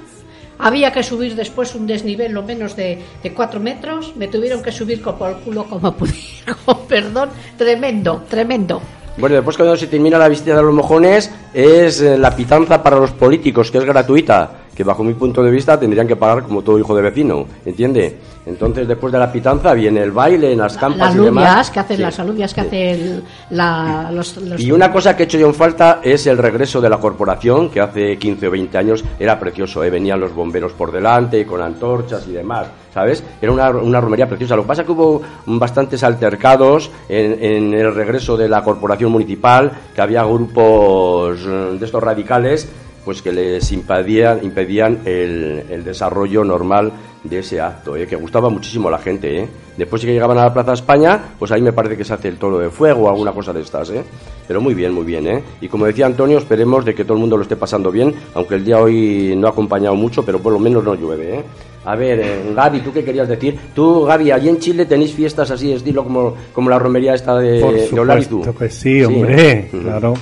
[0.58, 4.72] había que subir después un desnivel lo menos de, de cuatro metros, me tuvieron que
[4.72, 6.56] subir con por el culo como pudieron,
[6.88, 8.80] perdón, tremendo, tremendo.
[9.16, 12.96] Bueno, después cuando se termina la visita de los mojones es eh, la pitanza para
[12.96, 14.63] los políticos, que es gratuita.
[14.74, 18.18] Que bajo mi punto de vista tendrían que pagar como todo hijo de vecino, ¿entiende?
[18.46, 21.44] Entonces después de la pitanza viene el baile en las campas las y demás.
[21.46, 22.02] alubias que hacen Sí.
[22.02, 25.46] las alubias que hace el- la, los, los- Y una cosa que he hecho yo
[25.46, 29.38] en falta es el regreso de la corporación, que hace 15 o 20 años era
[29.38, 29.90] precioso, ¿eh?
[29.90, 33.22] venían los bomberos por delante, con antorchas y demás, ¿sabes?
[33.40, 34.56] Era una, una romería preciosa.
[34.56, 39.10] Lo que pasa es que hubo bastantes altercados en, en el regreso de la corporación
[39.12, 42.68] municipal, que había grupos eh, de estos radicales
[43.04, 48.06] pues que les impedían, impedían el, el desarrollo normal de ese acto, ¿eh?
[48.06, 49.40] que gustaba muchísimo a la gente.
[49.40, 49.48] ¿eh?
[49.78, 52.36] Después que llegaban a la Plaza España, pues ahí me parece que se hace el
[52.36, 53.88] toro de fuego o alguna cosa de estas.
[53.90, 54.02] ¿eh?
[54.46, 55.26] Pero muy bien, muy bien.
[55.26, 55.42] ¿eh?
[55.62, 58.56] Y como decía Antonio, esperemos de que todo el mundo lo esté pasando bien, aunque
[58.56, 61.38] el día hoy no ha acompañado mucho, pero por lo menos no llueve.
[61.38, 61.42] ¿eh?
[61.86, 63.58] A ver, eh, Gaby, ¿tú qué querías decir?
[63.74, 67.60] Tú, Gaby, allí en Chile tenéis fiestas así, estilo como, como la romería esta de,
[67.60, 68.28] Por de Olarizu?
[68.44, 69.82] supuesto que sí, hombre, Ujú.
[69.82, 70.14] claro.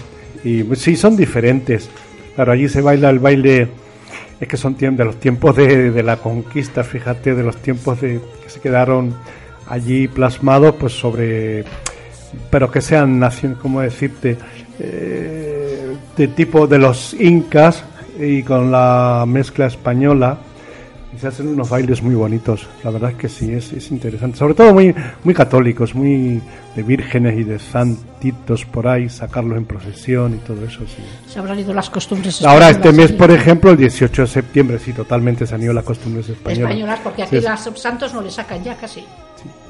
[0.45, 1.89] Y pues, sí, son diferentes.
[2.35, 3.69] Claro, allí se baila el baile,
[4.41, 8.21] es que son de los tiempos de, de la conquista, fíjate, de los tiempos de
[8.43, 9.15] que se quedaron
[9.69, 11.65] allí plasmados, pues sobre,
[12.51, 14.37] pero que sean nación, ¿cómo decirte?
[14.79, 17.85] Eh, de tipo de los incas
[18.19, 20.39] y con la mezcla española.
[21.15, 24.39] Y se hacen unos bailes muy bonitos, la verdad es que sí, es, es interesante.
[24.39, 24.95] Sobre todo muy,
[25.25, 26.41] muy católicos, muy
[26.75, 31.03] de vírgenes y de santitos por ahí, sacarlos en procesión y todo eso, sí.
[31.29, 34.93] se habrán ido las costumbres Ahora este mes, por ejemplo, el 18 de septiembre, sí,
[34.93, 36.71] totalmente se han ido las costumbres españolas.
[36.71, 39.05] españolas porque aquí Sí, las santos no le sacan ya casi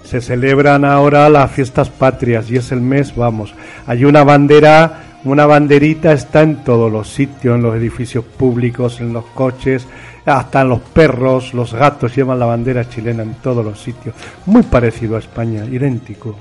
[0.04, 3.52] Se celebran ahora las fiestas patrias y es el mes, vamos.
[3.86, 9.12] Hay una bandera, una banderita está en todos los sitios, en los edificios públicos, en
[9.12, 9.86] los coches,
[10.24, 14.14] hasta en los perros, los gatos llevan la bandera chilena en todos los sitios.
[14.46, 16.36] Muy parecido a España, idéntico.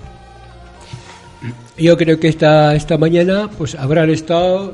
[1.78, 4.74] Yo creo que esta, esta mañana pues habrán estado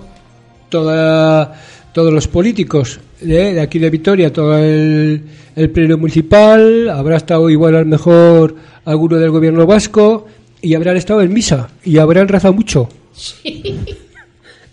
[0.70, 1.54] toda,
[1.94, 5.24] todos los políticos de, de aquí de Vitoria, todo el,
[5.56, 10.26] el pleno municipal, habrá estado igual a lo mejor alguno del gobierno vasco
[10.62, 12.90] y habrán estado en misa y habrán rezado mucho.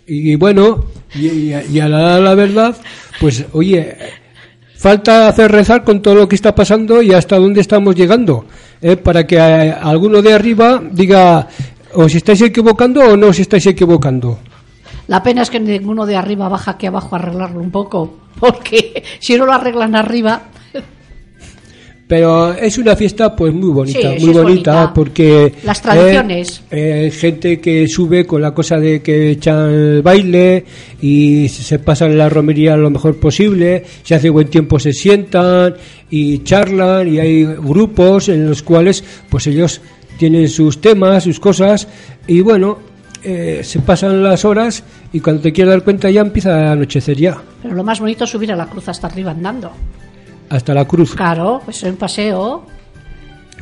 [0.07, 2.75] Y bueno, y, y- y a la, la verdad,
[3.19, 3.95] pues oye,
[4.85, 8.45] falta hacer rezar con todo lo que está pasando y hasta dónde estamos llegando,
[8.83, 8.95] ¿eh?
[8.95, 11.47] para que eh, alguno de arriba diga,
[11.95, 14.37] os estáis equivocando o no os estáis equivocando.
[15.07, 19.01] la pena es que ninguno de arriba baja aquí abajo a arreglarlo un poco porque
[19.17, 20.53] si no lo arreglan arriba
[22.07, 24.93] Pero es una fiesta pues muy bonita, Sí, muy bonita, bonita.
[24.93, 26.61] porque Las tradiciones.
[26.69, 30.63] eh, eh, gente que sube con la cosa de que echan el baile
[31.01, 35.73] y se pasan la romería lo mejor posible, si hace buen tiempo se sientan
[36.11, 39.81] y charlan y hay grupos en los cuales pues ellos
[40.19, 41.87] tienen sus temas, sus cosas
[42.27, 42.77] y bueno,
[43.23, 47.17] eh, se pasan las horas y cuando te quieres dar cuenta ya empieza a anochecer
[47.17, 49.71] ya, pero lo más bonito es subir a la cruz hasta arriba andando
[50.49, 51.15] hasta la cruz.
[51.15, 52.63] claro pues es un paseo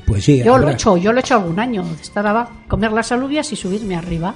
[0.06, 1.84] Pues sí, yo lo he hecho yo lo he hecho algún año
[2.16, 4.34] abajo comer las alubias y subirme arriba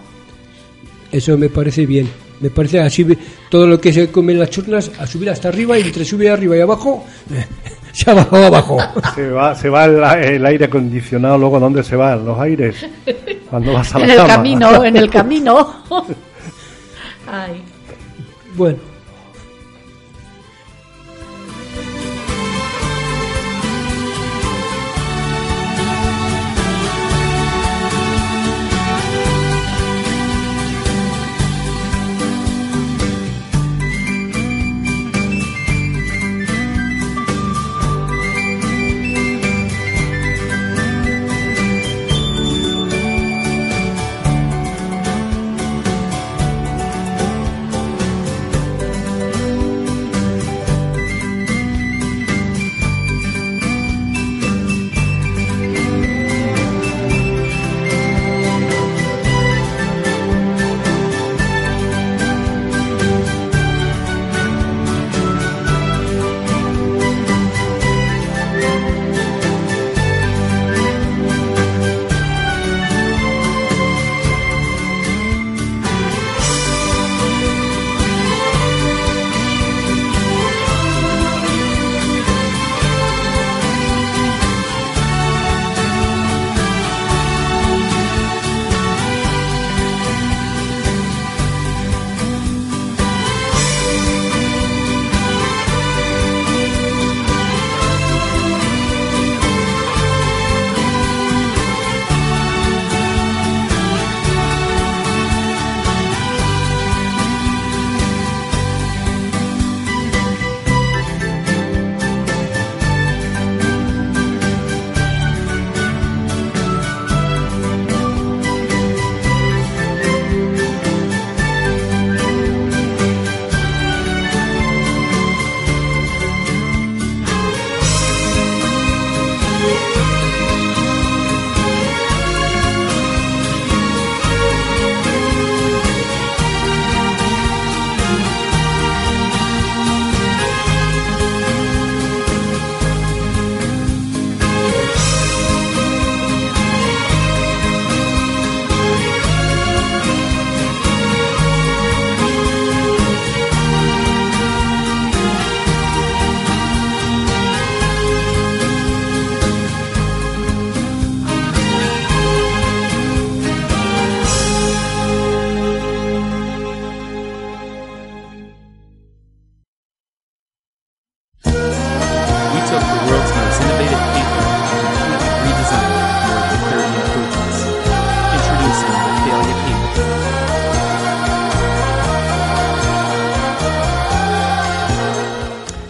[1.12, 2.10] Eso me parece bien.
[2.40, 3.04] Me parece así
[3.50, 6.30] todo lo que se come en las churnas a subir hasta arriba y entre subir
[6.30, 7.04] arriba y abajo
[7.94, 8.78] se ha bajado abajo.
[9.16, 10.04] Se va, se va el,
[10.36, 12.86] el aire acondicionado, luego ¿dónde se van los aires?
[13.50, 14.28] Cuando vas a la en el cama.
[14.36, 15.76] camino en el camino
[17.28, 17.64] Ay.
[18.56, 18.78] Bueno,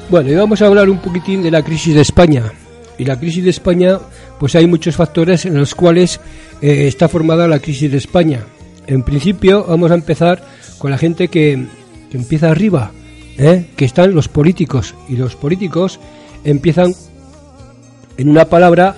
[0.09, 2.53] Bueno, y vamos a hablar un poquitín de la crisis de España.
[2.97, 3.99] Y la crisis de España,
[4.39, 6.21] pues hay muchos factores en los cuales
[6.61, 8.45] eh, está formada la crisis de España.
[8.87, 10.41] En principio, vamos a empezar
[10.77, 11.67] con la gente que,
[12.13, 12.91] empieza arriba,
[13.37, 13.65] ¿eh?
[13.75, 14.95] que están los políticos.
[15.09, 15.99] Y los políticos
[16.45, 16.95] empiezan,
[18.17, 18.95] en una palabra,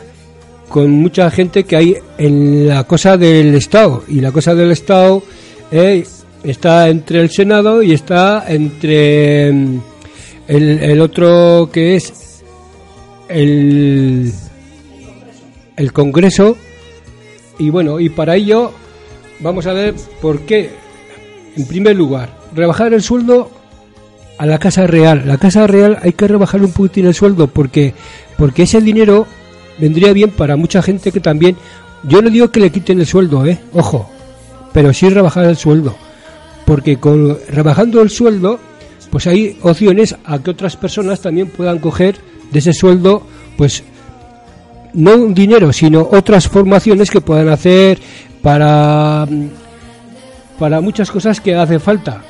[0.69, 4.03] con mucha gente que hay en la cosa del Estado.
[4.07, 5.23] Y la cosa del Estado
[5.71, 6.05] eh,
[6.43, 9.79] está entre el Senado y está entre mm,
[10.49, 12.43] el, el otro que es
[13.29, 14.33] el,
[15.77, 16.57] el Congreso.
[17.59, 18.71] Y bueno, y para ello
[19.39, 20.71] vamos a ver por qué.
[21.55, 23.51] En primer lugar, rebajar el sueldo
[24.37, 25.23] a la Casa Real.
[25.25, 27.93] La Casa Real hay que rebajar un poquitín el sueldo porque,
[28.37, 29.27] porque ese dinero
[29.77, 31.55] vendría bien para mucha gente que también...
[32.03, 33.59] Yo no digo que le quiten el sueldo, ¿eh?
[33.73, 34.09] Ojo,
[34.71, 35.95] pero sí rebajar el sueldo.
[36.65, 38.57] Porque con, rebajando el sueldo,
[39.11, 42.17] pues hay opciones a que otras personas también puedan coger
[42.51, 43.23] de ese sueldo,
[43.57, 43.83] pues
[44.93, 47.99] no un dinero, sino otras formaciones que puedan hacer
[48.41, 49.27] para,
[50.57, 52.23] para muchas cosas que hace falta.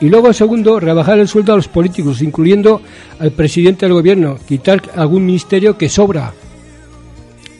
[0.00, 2.82] Y luego, segundo, rebajar el sueldo a los políticos, incluyendo
[3.18, 6.32] al presidente del gobierno, quitar algún ministerio que sobra.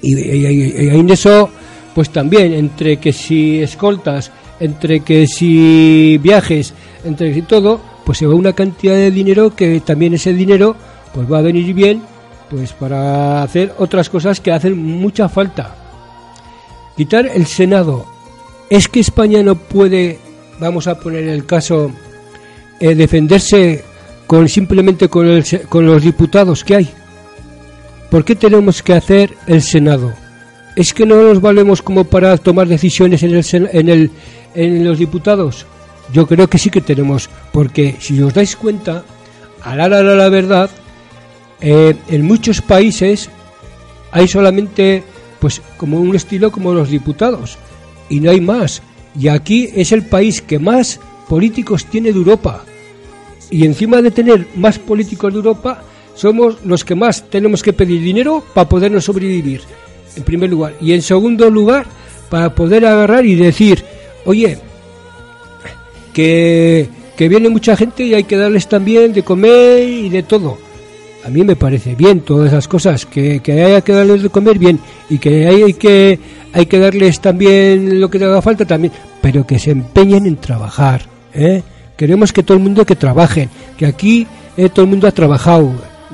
[0.03, 1.49] Y, y- en eso,
[1.95, 6.75] pues también, entre que si escoltas, entre que si viajes,
[7.05, 10.77] entre que si todo, pues se va una cantidad de dinero que también ese dinero
[11.13, 12.03] pues va a venir bien
[12.49, 15.75] pues para hacer otras cosas que hacen mucha falta.
[16.97, 18.07] Quitar el Senado.
[18.71, 20.21] ¿Es que España no puede,
[20.61, 21.91] vamos a poner el caso,
[22.79, 23.85] eh, defenderse
[24.29, 26.89] con simplemente con, el con los diputados que hay?
[28.09, 30.13] ¿Por qué tenemos que hacer el Senado?
[30.77, 34.11] ¿Es que no nos valemos como para tomar decisiones en, el, en, el,
[34.55, 35.67] en los diputados?
[36.13, 39.05] Yo creo que sí que tenemos, porque si os dais cuenta,
[39.63, 40.71] a la, la, la, verdad,
[41.61, 43.29] eh, en muchos países
[44.13, 45.03] hay solamente
[45.41, 47.59] pues como un estilo como los diputados
[48.09, 48.83] y no hay más.
[49.19, 52.65] Y aquí es el país que más políticos tiene de Europa.
[53.51, 55.83] Y encima de tener más políticos de Europa
[56.15, 59.63] somos los que más tenemos que pedir dinero para podernos sobrevivir
[60.17, 60.75] en primer lugar.
[60.81, 61.87] Y en segundo lugar
[62.31, 63.85] para poder agarrar y decir
[64.25, 64.59] oye
[66.17, 70.57] que, que viene mucha gente y hay que darles también de comer y de todo
[71.27, 74.59] a mí me parece bien todas esas cosas que, que haya que darles de comer
[74.59, 74.79] bien
[75.11, 76.19] y que hay, que
[76.55, 80.37] hay que darles también lo que te haga falta también pero que se empeñen en
[80.37, 81.03] trabajar
[81.35, 81.63] ¿eh?
[81.99, 84.27] queremos que todo el mundo que trabajen que aquí
[84.57, 85.71] eh, todo el mundo ha trabajado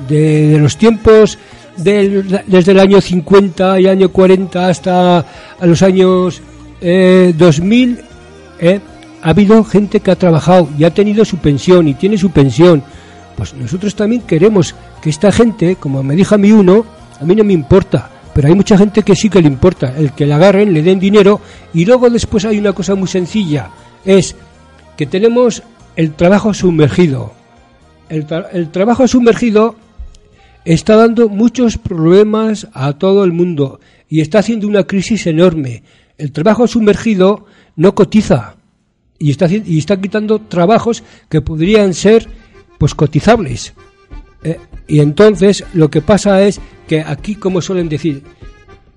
[0.09, 1.37] de, los tiempos
[1.77, 5.19] del- desde el año 50 y año 40 hasta
[5.59, 6.41] a los años
[6.81, 7.99] eh, 2000
[8.59, 8.79] ¿eh?
[9.23, 12.83] Ha habido gente que ha trabajado y ha tenido su pensión y tiene su pensión
[13.35, 16.85] pues nosotros también queremos que esta gente, como me dijo a mí uno,
[17.19, 20.13] a mí no me importa, pero hay mucha gente que sí que le importa, el
[20.13, 21.41] que le agarren, le den dinero
[21.73, 23.69] y luego después hay una cosa muy sencilla,
[24.05, 24.35] es
[24.97, 25.63] que tenemos
[25.95, 27.33] el trabajo sumergido.
[28.09, 29.75] El, el trabajo sumergido
[30.65, 35.83] está dando muchos problemas a todo el mundo y está haciendo una crisis enorme.
[36.17, 38.55] El trabajo sumergido no cotiza
[39.23, 42.27] y está, y está quitando trabajos que podrían ser
[42.77, 43.73] pues cotizables.
[44.43, 46.59] Eh, y entonces lo que pasa es
[46.89, 48.21] que aquí, como suelen decir,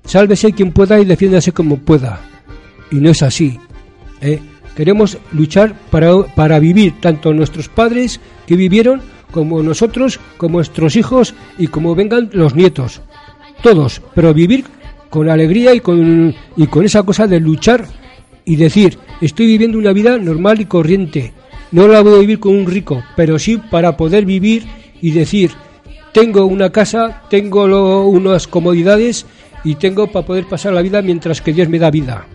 [0.05, 2.23] sálvese quien pueda y defiéndase como pueda.
[2.91, 3.61] Y no es así.
[4.21, 4.41] ¿eh?
[4.75, 8.19] Queremos luchar para, para vivir tanto nuestros padres
[8.49, 13.01] que vivieron como nosotros, como nuestros hijos y como vengan los nietos.
[13.63, 14.65] Todos, pero vivir
[15.09, 17.87] con alegría y con, y con esa cosa de luchar
[18.45, 21.33] y decir, estoy viviendo una vida normal y corriente.
[21.73, 24.65] No la voy a vivir con un rico, pero sí para poder vivir
[25.01, 25.51] y decir,
[26.13, 27.65] tengo una casa, tengo
[28.07, 29.27] unas comodidades
[29.65, 32.27] y tengo para poder pasar la vida mientras que Dios me da vida.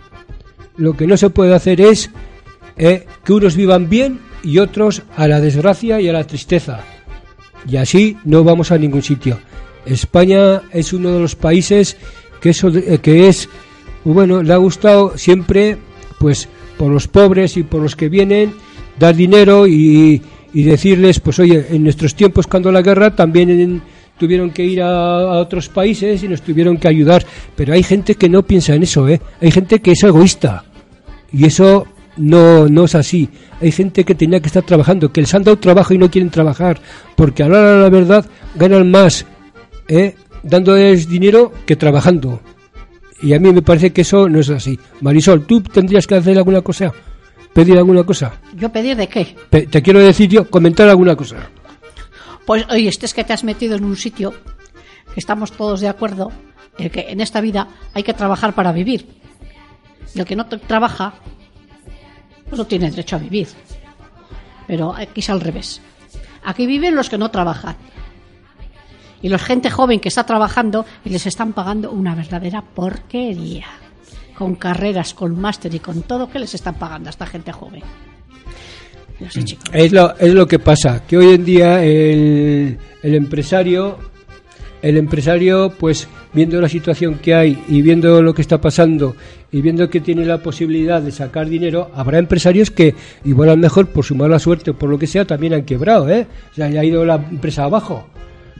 [0.76, 2.10] Lo que no se puede hacer es
[2.76, 6.80] eh, que unos vivan bien y otros a la desgracia y a la tristeza.
[7.68, 9.38] Y así no vamos a ningún sitio.
[9.84, 11.96] España es uno de los países
[12.40, 13.48] que, eso, eh, que es,
[14.04, 15.78] bueno, le ha gustado siempre,
[16.18, 16.48] pues,
[16.82, 18.54] por los pobres y por los que vienen,
[18.98, 20.20] dar dinero y,
[20.52, 23.82] y decirles, pues, oye, en nuestros tiempos cuando la guerra también en-
[24.18, 27.24] tuvieron que ir a, otros países y nos tuvieron que ayudar.
[27.54, 29.20] Pero hay gente que no piensa en eso, ¿eh?
[29.40, 30.64] Hay gente que es egoísta.
[31.32, 33.28] Y eso no, no es así.
[33.60, 36.30] Hay gente que tenía que estar trabajando, que les han dado trabajo y no quieren
[36.30, 36.80] trabajar,
[37.14, 38.26] porque a la la verdad
[38.56, 39.24] ganan más
[39.86, 40.16] ¿eh?
[40.42, 42.40] dándoles dinero que trabajando.
[43.22, 44.78] Y a mí me parece que eso no es así.
[45.00, 46.92] Marisol, ¿tú tendrías que hacer alguna cosa?
[47.52, 48.32] ¿Pedir alguna cosa?
[48.54, 49.36] ¿Yo pedir de qué?
[49.50, 51.36] Pe- te quiero decir yo, comentar alguna cosa.
[52.46, 54.32] Pues oye, este es que te has metido en un sitio
[55.14, 56.32] que estamos todos de acuerdo
[56.78, 59.06] en que en esta vida hay que trabajar para vivir.
[60.14, 61.14] Y el que no tra- trabaja,
[62.48, 63.48] pues no tiene derecho a vivir.
[64.66, 65.80] Pero aquí es al revés.
[66.44, 67.76] Aquí viven los que no trabajan.
[69.22, 73.66] Y la gente joven que está trabajando y les están pagando una verdadera porquería.
[74.36, 77.82] Con carreras, con máster y con todo que les están pagando a esta gente joven.
[79.20, 79.64] No sé, chicos.
[79.72, 83.98] Es lo, es lo que pasa, que hoy en día el, el empresario,
[84.80, 89.14] el empresario, pues viendo la situación que hay y viendo lo que está pasando
[89.52, 92.94] y viendo que tiene la posibilidad de sacar dinero, habrá empresarios que
[93.24, 95.64] igual a lo mejor por su mala suerte o por lo que sea también han
[95.64, 96.26] quebrado, ¿eh?
[96.50, 98.06] O sea, ya ha ido la empresa abajo.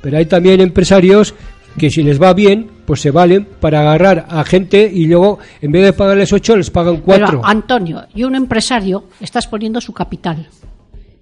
[0.03, 1.35] Pero hay también empresarios
[1.79, 5.73] que si les va bien, pues se valen para agarrar a gente y luego en
[5.73, 7.27] vez de pagarles ocho les pagan cuatro.
[7.27, 10.49] Pero, Antonio, y un empresario, estás poniendo su capital,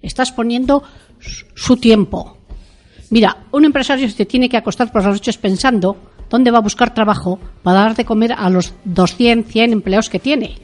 [0.01, 0.83] estás poniendo
[1.55, 2.37] su- tiempo.
[3.11, 5.95] Mira, un empresario se tiene que acostar por las noches pensando
[6.29, 10.19] dónde va a buscar trabajo para dar de comer a los 200, 100 empleados que
[10.19, 10.55] tiene.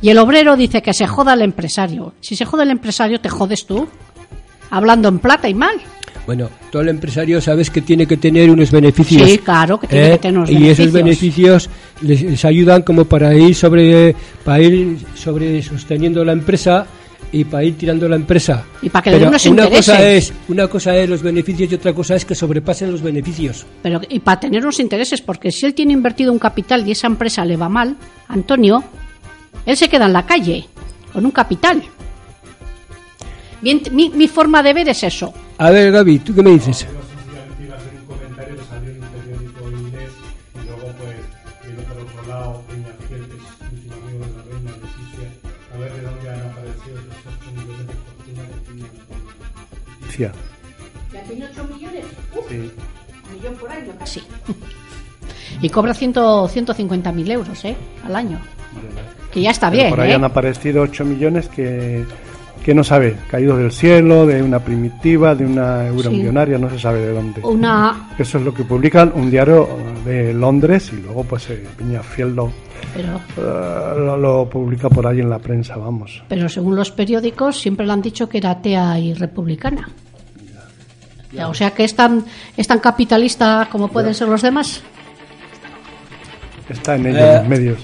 [0.00, 2.14] Y el obrero dice que se joda el empresario.
[2.20, 3.86] Si se joda el empresario, te jodes tú.
[4.70, 5.74] Hablando en plata y mal.
[6.28, 9.30] Bueno, todo el empresario sabes que tiene que tener unos beneficios.
[9.30, 10.92] Sí, claro, que tiene que tener unos Y esos beneficios.
[10.92, 11.70] beneficios
[12.02, 14.14] les, les ayudan como para ir sobre
[14.44, 16.84] para ir sobre sosteniendo la empresa
[17.32, 18.62] y para ir tirando la empresa.
[18.82, 20.28] Y para que Pero unos una cosa intereses.
[20.30, 23.64] es una cosa es los beneficios y otra cosa es que sobrepasen los beneficios.
[23.82, 27.06] Pero, y para tener unos intereses, porque si él tiene invertido un capital y esa
[27.06, 27.96] empresa le va mal,
[28.28, 28.84] Antonio,
[29.64, 30.66] él se queda en la calle
[31.10, 31.82] con un capital.
[33.62, 35.32] Bien, mi, mi forma de ver es eso.
[35.58, 36.86] A ver, Gaby, ¿tú qué me dices?
[37.62, 40.10] iba a hacer un comentario que salió en un periódico inglés
[40.54, 41.16] y luego pues
[41.66, 45.28] viene por otro lado Peñafiel, que es íntimo amigo de la reina Leticia,
[45.74, 48.82] a ver de dónde han aparecido esos 8 millones de fortuna que tiene
[50.00, 50.32] Leticia.
[51.12, 52.04] ¿Ya tiene 8 millones?
[52.48, 52.70] Sí.
[53.34, 54.22] millón por año casi.
[55.60, 57.74] Y cobra 150 mil euros ¿eh?
[58.04, 58.38] al año.
[59.32, 59.90] Que ya está Pero bien.
[59.90, 60.14] por ahí ¿eh?
[60.14, 62.04] han aparecido 8 millones que,
[62.68, 67.00] que no sabe, caídos del cielo, de una primitiva, de una euromillonaria, no se sabe
[67.00, 67.40] de dónde.
[67.42, 68.10] Una.
[68.18, 69.66] Eso es lo que publican un diario
[70.04, 72.52] de Londres y luego pues eh, Peñafiel lo,
[72.94, 76.22] Pero, eh, lo, lo publica por ahí en la prensa, vamos.
[76.28, 79.88] pero según los periódicos, siempre le han dicho que era atea y republicana.
[81.46, 82.22] O sea que es tan,
[82.54, 84.82] es tan capitalista como pueden ser los demás.
[86.68, 87.78] Está en ellos Eh, los medios.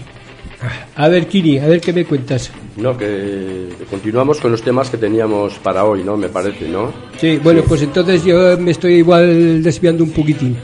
[0.97, 2.51] A ver, Kini, a ver qué me cuentas.
[2.77, 6.17] No, que continuamos con los temas que teníamos para hoy, ¿no?
[6.17, 6.93] Me parece, ¿no?
[7.21, 10.57] Sí, bueno, pues entonces yo me estoy igual desviando un poquitín.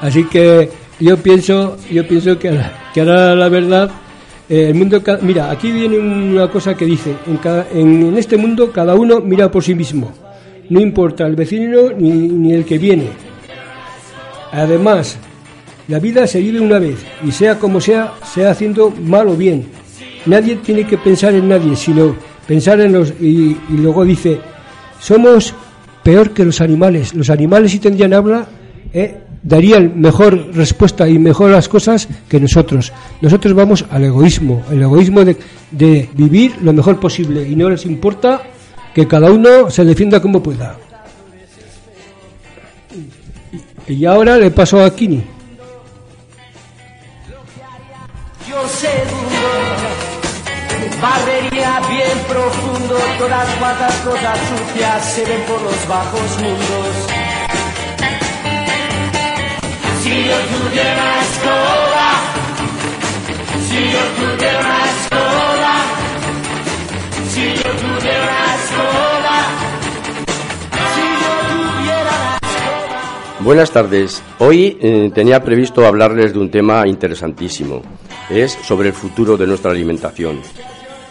[0.00, 0.70] Así que
[1.00, 2.58] yo pienso, yo pienso que,
[2.94, 3.90] que ahora la verdad,
[4.48, 8.36] eh, el mundo, mira, aquí viene una cosa que dice, en, cada- en, en este
[8.36, 10.12] mundo cada uno mira por sí mismo,
[10.70, 13.08] no importa el vecino ni, ni el que viene.
[14.52, 15.18] Además,
[15.88, 19.66] la vida se vive una vez y sea como sea, sea haciendo mal o bien.
[20.26, 22.14] Nadie tiene que pensar en nadie, sino
[22.46, 23.10] pensar en los...
[23.20, 24.38] Y, luego dice,
[25.00, 25.54] somos
[26.02, 27.14] peor que los animales.
[27.14, 28.46] Los animales si tendrían habla,
[28.92, 32.92] eh, darían mejor respuesta y mejor las cosas que nosotros.
[33.22, 35.38] Nosotros vamos al egoísmo, el egoísmo de,
[35.70, 38.42] de vivir lo mejor posible y no les importa
[38.94, 40.76] que cada uno se defienda como pueda.
[43.86, 45.37] Y ahora le paso a Kini.
[51.00, 57.06] Barbería bien profundo, todas cuantas cosas sucias se ven por los bajos mundos.
[60.02, 62.08] Si yo tuviera escoba,
[63.68, 65.74] si yo tuviera escoba,
[67.28, 69.36] si yo tuviera escoba,
[70.94, 73.40] si yo tuviera escoba.
[73.40, 74.22] Buenas tardes.
[74.38, 77.82] Hoy eh, tenía previsto hablarles de un tema interesantísimo.
[78.30, 80.40] Es sobre el futuro de nuestra alimentación.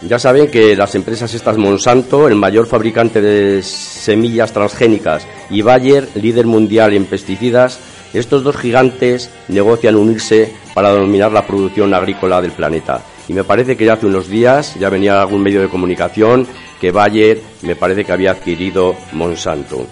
[0.01, 6.07] Ya saben que las empresas estas Monsanto, el mayor fabricante de semillas transgénicas, y Bayer,
[6.13, 7.79] líder mundial en pesticidas,
[8.13, 13.01] estos dos gigantes negocian unirse para dominar la producción agrícola del planeta.
[13.27, 16.47] Y me parece que ya hace unos días ya venía algún medio de comunicación
[16.79, 19.87] que Bayer me parece que había adquirido Monsanto.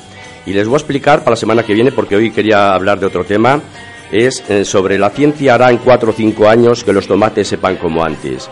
[0.46, 3.08] Y les voy a explicar para la semana que viene, porque hoy quería hablar de
[3.08, 3.60] otro tema,
[4.12, 7.78] es eh, sobre la ciencia hará en cuatro o cinco años que los tomates sepan
[7.78, 8.50] como antes.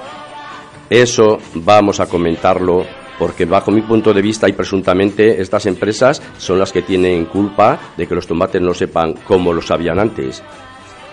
[0.94, 2.86] Eso vamos a comentarlo
[3.18, 7.80] porque bajo mi punto de vista y presuntamente estas empresas son las que tienen culpa
[7.98, 10.44] de que los tomates no sepan como lo sabían antes.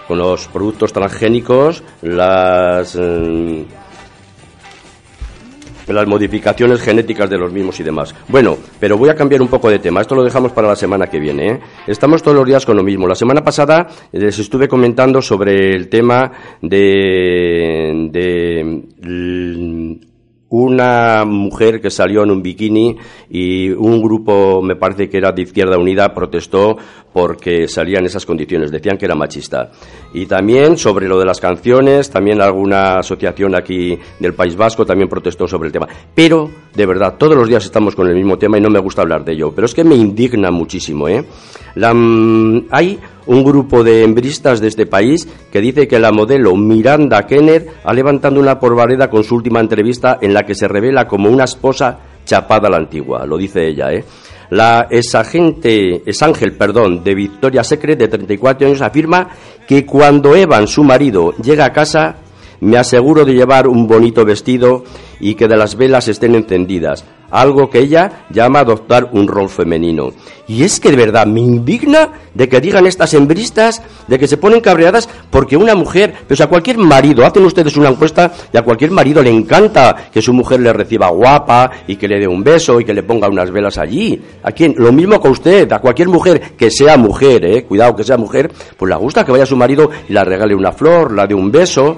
[0.06, 2.94] Con los productos transgénicos, las...
[2.94, 3.64] eh,
[5.88, 8.14] las modificaciones genéticas de los mismos y demás.
[8.28, 10.00] Bueno, pero voy a cambiar un poco de tema.
[10.00, 11.50] Esto lo dejamos para la semana que viene.
[11.50, 11.60] ¿eh?
[11.86, 13.06] Estamos todos los días con lo mismo.
[13.06, 18.80] La semana pasada les estuve comentando sobre el tema de, de
[20.50, 22.96] una mujer que salió en un bikini
[23.30, 26.76] y un grupo, me parece que era de Izquierda Unida, protestó
[27.12, 28.70] porque salía en esas condiciones.
[28.70, 29.70] Decían que era machista.
[30.12, 35.08] Y también sobre lo de las canciones, también alguna asociación aquí del País Vasco también
[35.08, 35.88] protestó sobre el tema.
[36.14, 39.02] Pero, de verdad, todos los días estamos con el mismo tema y no me gusta
[39.02, 39.52] hablar de ello.
[39.54, 41.24] Pero es que me indigna muchísimo, ¿eh?
[41.76, 42.98] La, mm, hay
[43.30, 47.94] un grupo de embristas de este país que dice que la modelo Miranda Kenner ha
[47.94, 52.00] levantado una porvareda con su última entrevista en la que se revela como una esposa
[52.24, 54.04] chapada a la antigua, lo dice ella, ¿eh?
[54.50, 59.28] La exagente, exángel, perdón, de Victoria Secret, de 34 años, afirma
[59.64, 62.16] que cuando Evan, su marido, llega a casa,
[62.60, 64.84] me aseguro de llevar un bonito vestido
[65.18, 70.10] y que de las velas estén encendidas, algo que ella llama adoptar un rol femenino.
[70.48, 74.36] Y es que de verdad me indigna de que digan estas hembristas, de que se
[74.36, 78.62] ponen cabreadas porque una mujer, pues a cualquier marido, hacen ustedes una encuesta y a
[78.62, 82.42] cualquier marido le encanta que su mujer le reciba guapa y que le dé un
[82.42, 84.20] beso y que le ponga unas velas allí.
[84.42, 84.74] ¿A quién?
[84.76, 88.50] Lo mismo que usted, a cualquier mujer que sea mujer, eh, cuidado que sea mujer,
[88.76, 91.52] pues le gusta que vaya su marido y la regale una flor, la dé un
[91.52, 91.96] beso.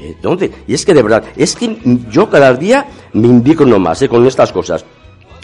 [0.00, 0.50] Eh, ¿Dónde?
[0.66, 1.76] Y es que de verdad, es que
[2.10, 4.84] yo cada día me indigno más eh, con estas cosas.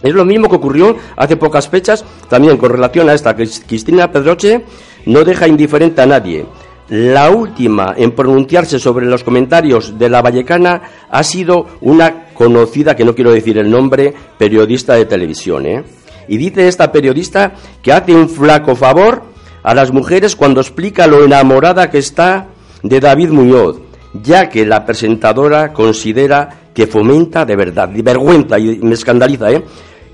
[0.03, 4.65] Es lo mismo que ocurrió hace pocas fechas también con relación a esta, Cristina Pedroche
[5.07, 6.47] no deja indiferente a nadie.
[6.89, 13.05] La última en pronunciarse sobre los comentarios de la Vallecana ha sido una conocida, que
[13.05, 15.67] no quiero decir el nombre, periodista de televisión.
[15.67, 15.85] ¿eh?
[16.29, 19.23] Y dice esta periodista que hace un flaco favor
[19.65, 22.47] a las mujeres cuando explica lo enamorada que está
[22.85, 23.79] de David Muñoz,
[24.23, 29.65] ya que la presentadora considera que fomenta de verdad, de vergüenza y me escandaliza, ¿eh?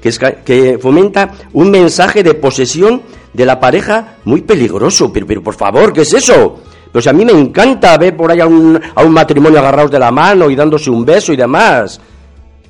[0.00, 0.10] que,
[0.44, 5.12] que fomenta un mensaje de posesión de la pareja muy peligroso.
[5.12, 6.60] Pero, pero por favor, ¿qué es eso?
[6.92, 9.98] Pues a mí me encanta ver por ahí a un, a un matrimonio agarrados de
[9.98, 12.00] la mano y dándose un beso y demás.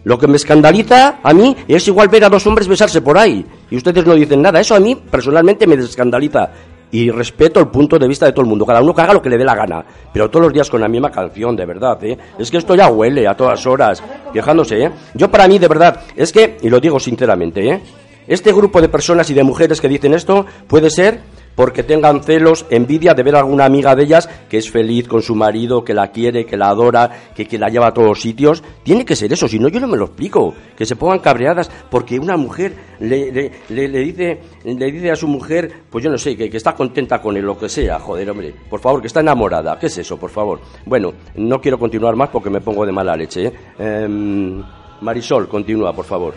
[0.04, 3.44] Lo que me escandaliza a mí es igual ver a dos hombres besarse por ahí
[3.70, 4.60] y ustedes no dicen nada.
[4.60, 6.50] Eso a mí personalmente me escandaliza
[6.92, 8.64] y respeto el punto de vista de todo el mundo.
[8.64, 10.80] Cada uno que haga lo que le dé la gana, pero todos los días con
[10.80, 11.98] la misma canción, de verdad.
[12.04, 12.16] ¿eh?
[12.38, 14.84] Es que esto ya huele a todas horas, quejándose.
[14.84, 14.90] ¿eh?
[15.14, 17.80] Yo para mí, de verdad, es que, y lo digo sinceramente, ¿eh?
[18.26, 21.20] este grupo de personas y de mujeres que dicen esto puede ser
[21.54, 25.22] porque tengan celos, envidia de ver a alguna amiga de ellas que es feliz con
[25.22, 28.62] su marido, que la quiere, que la adora, que, que la lleva a todos sitios.
[28.82, 30.54] Tiene que ser eso, si no yo no me lo explico.
[30.76, 35.16] Que se pongan cabreadas porque una mujer le, le, le- le dice, le dice a
[35.16, 37.98] su mujer, pues yo no sé, que, que está contenta con él, lo que sea,
[37.98, 38.54] joder, hombre.
[38.70, 39.78] Por favor, que está enamorada.
[39.78, 40.60] ¿Qué es eso, por favor?
[40.86, 43.46] Bueno, no quiero continuar más porque me pongo de mala leche.
[43.46, 43.52] ¿eh?
[43.78, 44.62] Em,
[45.02, 46.34] Marisol, continúa, por favor.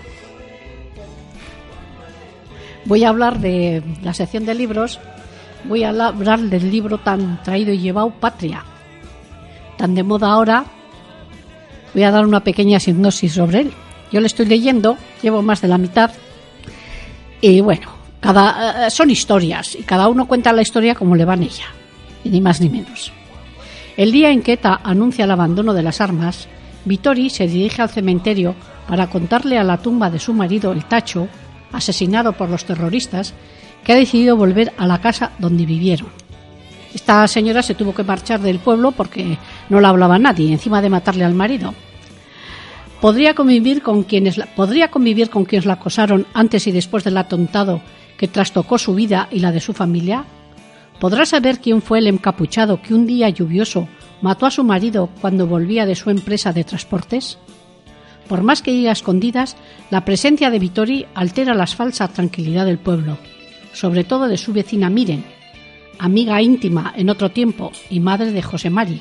[2.85, 4.99] Voy a hablar de la sección de libros.
[5.65, 8.63] Voy a la- hablar del libro tan traído y llevado Patria.
[9.77, 10.65] Tan de moda ahora.
[11.93, 13.71] Voy a dar una pequeña sinopsis sobre él.
[14.11, 16.11] Yo lo estoy leyendo, llevo más de la mitad.
[17.41, 21.33] Y bueno, cada, eh, son historias y cada uno cuenta la historia como le va
[21.33, 21.65] en ella.
[22.23, 23.11] Y ni más ni menos.
[23.97, 26.47] El día en que ETA anuncia el abandono de las armas,
[26.85, 28.55] Vittori se dirige al cementerio
[28.87, 31.27] para contarle a la tumba de su marido, el Tacho,
[31.71, 33.33] asesinado por los terroristas,
[33.83, 36.09] que ha decidido volver a la casa donde vivieron.
[36.93, 39.37] Esta señora se tuvo que marchar del pueblo porque
[39.69, 41.73] no la hablaba nadie, encima de matarle al marido.
[43.01, 47.17] ¿Podría convivir con quienes la, podría convivir con quienes la acosaron antes y después del
[47.17, 47.81] atontado
[48.17, 50.25] que trastocó su vida y la de su familia?
[50.99, 53.89] ¿Podrá saber quién fue el encapuchado que un día lluvioso
[54.21, 57.37] mató a su marido cuando volvía de su empresa de transportes?
[58.27, 59.55] Por más que a escondidas,
[59.91, 63.17] la presencia de Vittori altera la falsa tranquilidad del pueblo,
[63.73, 65.23] sobre todo de su vecina Miren,
[65.99, 68.99] amiga íntima en otro tiempo y madre de José Mari,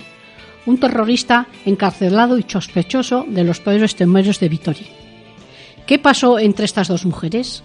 [0.66, 4.86] un terrorista encarcelado y sospechoso de los peores temores de Vittori.
[5.86, 7.62] ¿Qué pasó entre estas dos mujeres?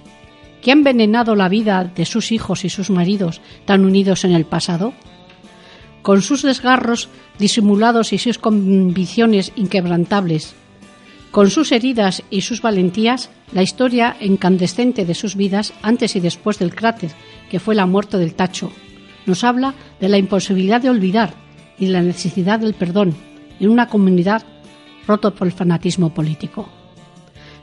[0.62, 4.46] ¿Qué ha envenenado la vida de sus hijos y sus maridos tan unidos en el
[4.46, 4.94] pasado?
[6.02, 10.56] Con sus desgarros disimulados y sus convicciones inquebrantables,
[11.32, 16.60] con sus heridas y sus valentías, la historia incandescente de sus vidas antes y después
[16.60, 17.12] del cráter,
[17.50, 18.72] que fue la muerte del Tacho,
[19.26, 21.34] nos habla de la imposibilidad de olvidar
[21.78, 23.16] y la necesidad del perdón
[23.60, 24.44] en una comunidad
[25.08, 26.70] roto por el fanatismo político.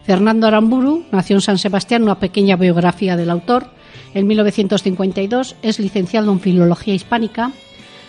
[0.04, 3.66] Fernando Aramburu nació en San Sebastián, una pequeña biografía del autor.
[4.14, 7.50] En 1952 es licenciado en Filología Hispánica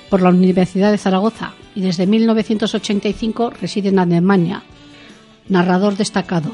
[0.10, 4.64] por la Universidad de Zaragoza y desde 1985 reside en Alemania,
[5.50, 6.52] narrador destacado.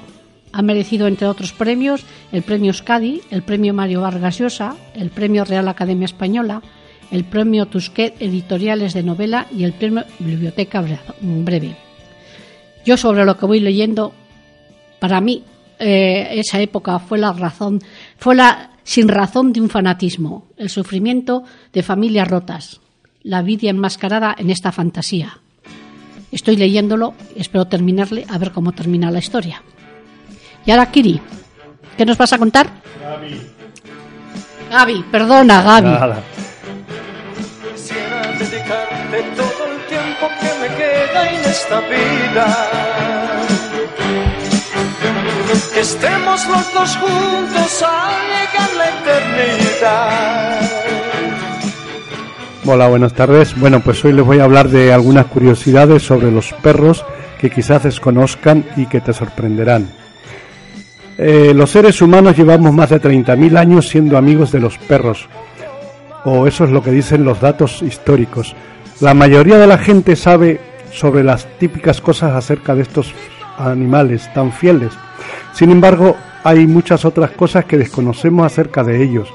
[0.52, 5.46] Ha merecido, entre otros premios, el Premio Euskadi, el Premio Mario Vargas Llosa, el Premio
[5.46, 6.62] Real Academia Española,
[7.12, 11.76] el Premio Tusquet Editoriales de Novela y el Premio Biblioteca Bre- Breve.
[12.86, 14.14] Yo sobre lo que voy leyendo,
[15.00, 15.44] para mí
[15.80, 17.82] eh, esa época fue la razón,
[18.18, 22.82] fue la sin razón de un fanatismo, el sufrimiento de familias rotas,
[23.24, 25.40] la vida enmascarada en esta fantasía.
[26.34, 29.62] Estoy leyéndolo y espero terminarle a ver cómo termina la historia.
[30.66, 31.22] Y ahora, Kiri,
[31.96, 32.68] ¿qué nos vas a contar?
[33.00, 33.42] Gaby.
[34.72, 35.90] Gaby, perdona, Gaby.
[35.90, 36.24] Nada.
[37.76, 42.70] Quisiera dedicarte todo el tiempo que me queda en esta vida.
[45.72, 50.83] Que estemos los dos juntos al llegar la eternidad.
[52.66, 53.60] Hola, buenas tardes.
[53.60, 57.06] Bueno, pues hoy les voy a hablar de algunas curiosidades sobre los perros
[57.38, 59.90] que quizás desconozcan y que te sorprenderán.
[61.18, 65.28] Eh, los seres humanos llevamos más de 30.000 años siendo amigos de los perros,
[66.24, 68.56] o eso es lo que dicen los datos históricos.
[69.02, 73.14] La mayoría de la gente sabe sobre las típicas cosas acerca de estos
[73.58, 74.94] animales tan fieles.
[75.54, 79.28] Sin embargo, hay muchas otras cosas que desconocemos acerca de ellos.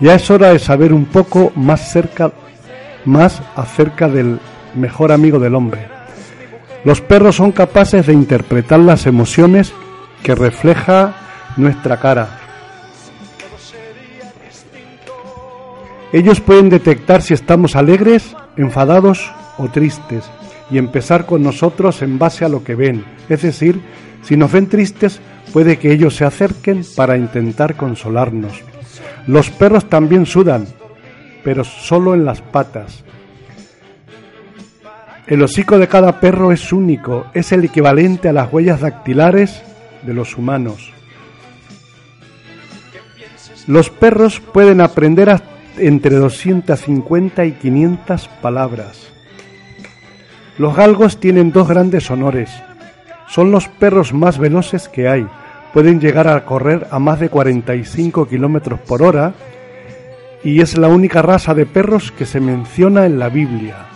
[0.00, 2.32] Ya es hora de saber un poco más cerca
[3.04, 4.38] más acerca del
[4.74, 5.88] mejor amigo del hombre.
[6.84, 9.72] Los perros son capaces de interpretar las emociones
[10.22, 11.14] que refleja
[11.56, 12.38] nuestra cara.
[16.12, 20.28] Ellos pueden detectar si estamos alegres, enfadados o tristes
[20.70, 23.04] y empezar con nosotros en base a lo que ven.
[23.28, 23.80] Es decir,
[24.22, 25.20] si nos ven tristes,
[25.52, 28.52] puede que ellos se acerquen para intentar consolarnos.
[29.26, 30.66] Los perros también sudan,
[31.42, 33.04] pero solo en las patas.
[35.26, 39.62] El hocico de cada perro es único, es el equivalente a las huellas dactilares
[40.02, 40.92] de los humanos.
[43.66, 45.40] Los perros pueden aprender
[45.78, 49.10] entre 250 y 500 palabras.
[50.58, 52.50] Los galgos tienen dos grandes honores.
[53.28, 55.26] Son los perros más veloces que hay.
[55.72, 59.32] Pueden llegar a correr a más de 45 kilómetros por hora
[60.42, 63.86] y es la única raza de perros que se menciona en la Biblia.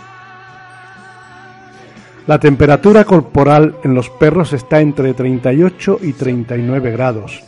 [2.27, 7.43] La temperatura corporal en los perros está entre 38 y 39 grados.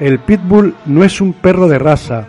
[0.00, 2.26] El pitbull no es un perro de raza.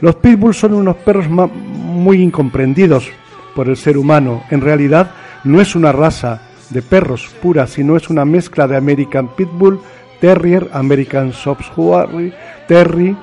[0.00, 3.10] Los pitbulls son unos perros muy incomprendidos
[3.54, 4.42] por el ser humano.
[4.50, 5.10] En realidad
[5.44, 9.80] no es una raza de perros pura, sino es una mezcla de American Pitbull,
[10.20, 12.32] Terrier, American Sopshuari,
[12.66, 13.16] Terry,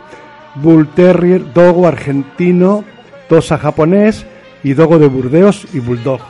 [0.55, 2.83] Bull Terrier, Dogo argentino,
[3.27, 4.25] Tosa japonés
[4.63, 6.21] y Dogo de Burdeos y Bulldog.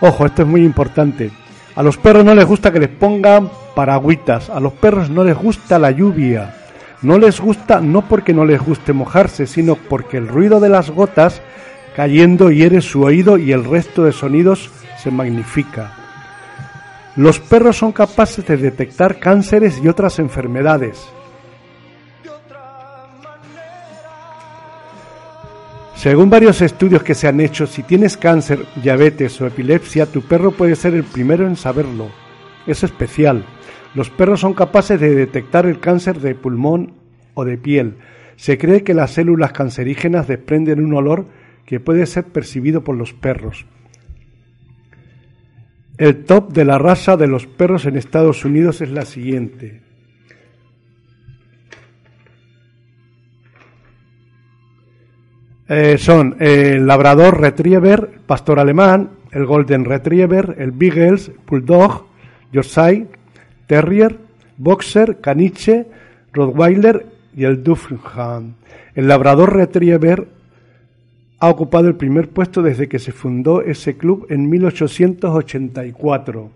[0.00, 1.30] Ojo, esto es muy importante.
[1.76, 5.36] A los perros no les gusta que les pongan paragüitas, a los perros no les
[5.36, 6.54] gusta la lluvia.
[7.02, 10.90] No les gusta no porque no les guste mojarse, sino porque el ruido de las
[10.90, 11.40] gotas
[11.96, 15.92] cayendo hiere su oído y el resto de sonidos se magnifica.
[17.16, 21.10] Los perros son capaces de detectar cánceres y otras enfermedades.
[26.00, 30.50] Según varios estudios que se han hecho, si tienes cáncer, diabetes o epilepsia, tu perro
[30.50, 32.08] puede ser el primero en saberlo.
[32.66, 33.44] Es especial.
[33.94, 36.94] Los perros son capaces de detectar el cáncer de pulmón
[37.34, 37.98] o de piel.
[38.36, 41.26] Se cree que las células cancerígenas desprenden un olor
[41.66, 43.66] que puede ser percibido por los perros.
[45.98, 49.82] El top de la raza de los perros en Estados Unidos es la siguiente.
[55.72, 62.06] Eh, son el Labrador Retriever, Pastor Alemán, el Golden Retriever, el Beagles, Bulldog,
[62.52, 63.06] Yorkshire,
[63.68, 64.18] Terrier,
[64.56, 65.86] Boxer, Caniche,
[66.32, 67.06] Rottweiler
[67.36, 68.56] y el Duffelhound.
[68.96, 70.26] El Labrador Retriever
[71.38, 76.50] ha ocupado el primer puesto desde que se fundó ese club en 1884.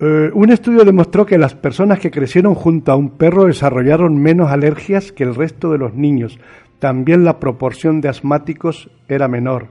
[0.00, 4.50] Eh, un estudio demostró que las personas que crecieron junto a un perro desarrollaron menos
[4.50, 6.38] alergias que el resto de los niños.
[6.78, 9.68] También la proporción de asmáticos era menor.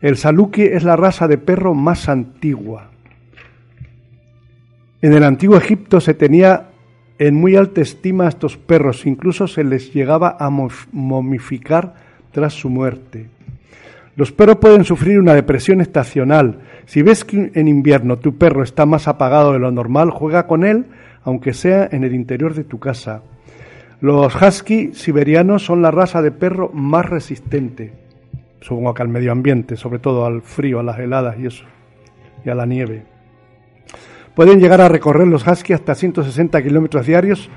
[0.00, 2.90] El Saluki es la raza de perro más antigua.
[5.02, 6.70] En el antiguo Egipto se tenía
[7.18, 11.94] en muy alta estima a estos perros, incluso se les llegaba a momificar
[12.32, 13.28] tras su muerte.
[14.16, 16.58] Los perros pueden sufrir una depresión estacional.
[16.90, 20.64] Si ves que en invierno tu perro está más apagado de lo normal, juega con
[20.64, 20.86] él,
[21.22, 23.22] aunque sea en el interior de tu casa.
[24.00, 27.92] Los husky siberianos son la raza de perro más resistente,
[28.60, 31.64] supongo que al medio ambiente, sobre todo al frío, a las heladas y eso.
[32.44, 33.04] y a la nieve.
[34.34, 37.50] Pueden llegar a recorrer los husky hasta 160 kilómetros diarios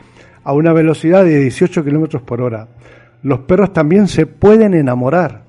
[0.43, 2.67] a una velocidad de 18 kilómetros por hora.
[3.23, 5.41] Los perros también se pueden enamorar.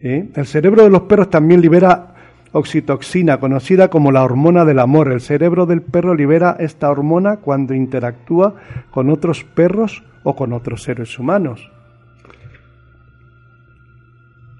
[0.00, 0.30] ¿eh?
[0.34, 2.15] El cerebro de los perros también libera
[2.56, 5.12] oxitoxina, conocida como la hormona del amor.
[5.12, 8.54] El cerebro del perro libera esta hormona cuando interactúa
[8.90, 11.70] con otros perros o con otros seres humanos.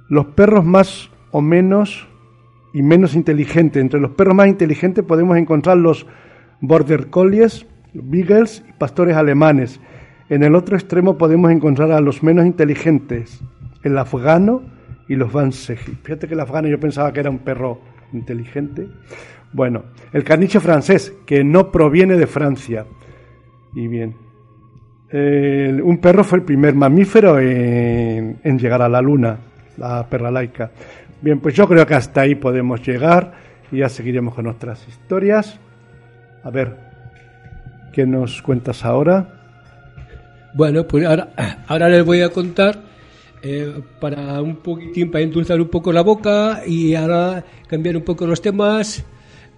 [0.08, 2.06] Los perros más o menos
[2.74, 3.82] y menos inteligentes.
[3.82, 6.06] Entre los perros más inteligentes podemos encontrar los
[6.60, 9.80] border collies, beagles y pastores alemanes.
[10.28, 13.40] En el otro extremo podemos encontrar a los menos inteligentes,
[13.82, 14.75] el afgano
[15.08, 15.92] y los Vanseji.
[16.02, 17.80] Fíjate que el afgano yo pensaba que era un perro
[18.12, 18.88] inteligente.
[19.52, 22.84] Bueno, el caniche francés, que no proviene de Francia.
[23.74, 24.14] Y bien,
[25.12, 29.38] un perro fue el primer mamífero en, llegar a la luna,
[29.76, 30.70] la perra laica.
[31.20, 33.32] Bien, pues yo creo que hasta ahí podemos llegar
[33.70, 35.58] y ya seguiremos con nuestras historias.
[36.42, 36.76] A ver,
[37.92, 39.32] ¿qué nos cuentas ahora?
[40.54, 41.28] Bueno, pues ahora,
[41.66, 42.85] ahora les voy a contar
[43.42, 48.26] eh, para un poquitín, para endulzar un poco la boca y ahora cambiar un poco
[48.26, 49.04] los temas.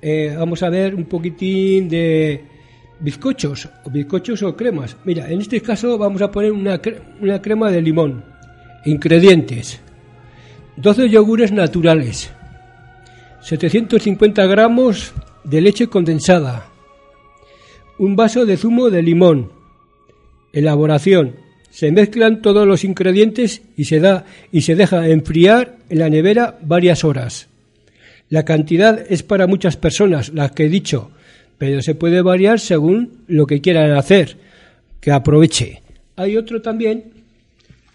[0.01, 2.45] eh, vamos a ver un poquitín de
[3.01, 4.97] bizcochos, o bizcochos o cremas.
[5.05, 6.81] Mira, en este caso vamos a poner una,
[7.21, 8.25] una crema de limón.
[8.85, 9.81] Ingredientes:
[10.77, 12.31] 12 yogures naturales,
[13.41, 15.13] 750 gramos
[15.45, 16.69] de leche condensada,
[17.99, 19.53] un vaso de zumo de limón.
[20.53, 21.48] Elaboración.
[21.79, 26.59] Se mezclan todos los ingredientes y se da y se deja enfriar en la nevera
[26.61, 27.47] varias horas.
[28.31, 31.13] La cantidad es para muchas personas, las que he dicho,
[31.57, 34.37] pero se puede variar según lo que quieran hacer.
[35.01, 35.81] Que aproveche.
[36.17, 37.13] Hay otro también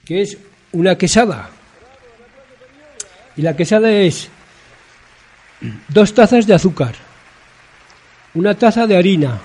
[0.06, 0.38] que es
[0.72, 1.50] una quesada.
[3.36, 4.30] Y la quesada es
[5.90, 6.96] dos tazas de azúcar,
[8.34, 9.42] una taza de harina,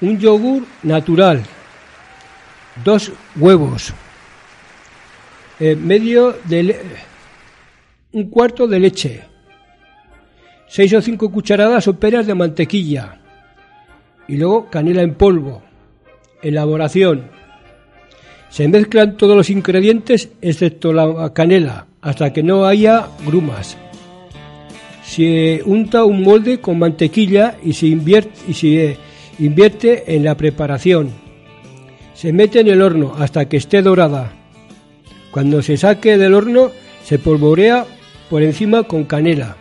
[0.00, 1.44] un yogur natural,
[2.82, 3.92] dos huevos,
[5.60, 6.80] eh, medio de
[8.12, 9.22] un cuarto de leche,
[10.66, 13.20] seis o cinco cucharadas soperas de mantequilla
[14.26, 15.62] y luego canela en polvo.
[16.42, 17.30] Elaboración.
[18.50, 23.76] Se mezclan todos los ingredientes excepto la canela hasta que no haya grumas.
[25.02, 27.86] Se unta un molde con mantequilla y se
[29.38, 31.23] invierte en la preparación.
[32.14, 34.32] Se mete en el horno hasta que esté dorada.
[35.30, 36.70] Cuando se saque del horno
[37.04, 37.84] se polvorea
[38.30, 39.56] por encima con canela.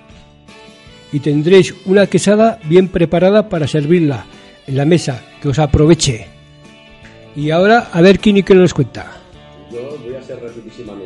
[1.12, 4.26] Y tendréis una quesada bien preparada para servirla
[4.66, 6.28] en la mesa, que os aproveche.
[7.36, 9.12] Y ahora a ver quién y qué nos cuenta.
[9.72, 11.03] Yo voy a ser rapidísimamente.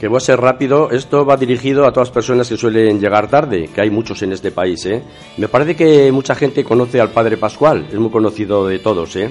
[0.00, 0.90] Que voy a ser rápido.
[0.90, 4.32] Esto va dirigido a todas las personas que suelen llegar tarde, que hay muchos en
[4.32, 5.02] este país, ¿eh?
[5.36, 9.30] Me parece que mucha gente conoce al Padre Pascual, es muy conocido de todos, ¿eh?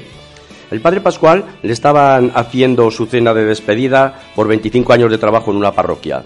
[0.69, 5.49] El Padre Pascual le estaban haciendo su cena de despedida por 25 años de trabajo
[5.49, 6.23] en una parroquia.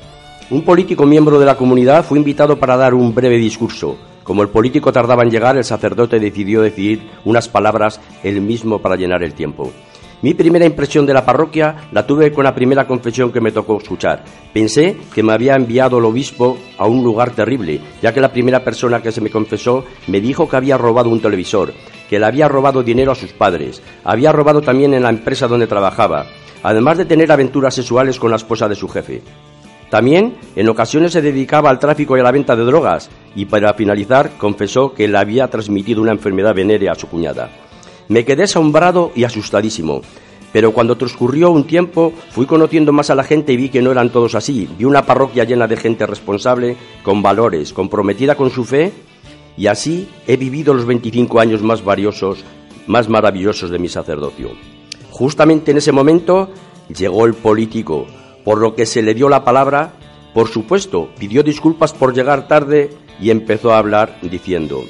[0.49, 3.97] Un político miembro de la comunidad fue invitado para dar un breve discurso.
[4.25, 8.97] Como el político tardaba en llegar, el sacerdote decidió decir unas palabras él mismo para
[8.97, 9.71] llenar el tiempo.
[10.23, 13.77] Mi primera impresión de la parroquia la tuve con la primera confesión que me tocó
[13.77, 14.23] escuchar.
[14.53, 18.63] Pensé que me había enviado el obispo a un lugar terrible, ya que la primera
[18.63, 21.73] persona que se me confesó me dijo que había robado un televisor,
[22.09, 25.67] que le había robado dinero a sus padres, había robado también en la empresa donde
[25.67, 26.27] trabajaba,
[26.63, 29.21] además de tener aventuras sexuales con la esposa de su jefe.
[29.89, 33.73] También en ocasiones se dedicaba al tráfico y a la venta de drogas y para
[33.73, 37.49] finalizar confesó que le había transmitido una enfermedad venérea a su cuñada.
[38.07, 40.01] Me quedé asombrado y asustadísimo,
[40.51, 43.91] pero cuando transcurrió un tiempo fui conociendo más a la gente y vi que no
[43.91, 44.69] eran todos así.
[44.77, 48.93] Vi una parroquia llena de gente responsable, con valores, comprometida con su fe
[49.57, 52.43] y así he vivido los 25 años más valiosos,
[52.87, 54.51] más maravillosos de mi sacerdocio.
[55.09, 56.49] Justamente en ese momento
[56.95, 58.05] llegó el político,
[58.43, 59.93] por lo que se le dio la palabra,
[60.33, 62.89] por supuesto, pidió disculpas por llegar tarde
[63.19, 64.83] y empezó a hablar diciendo,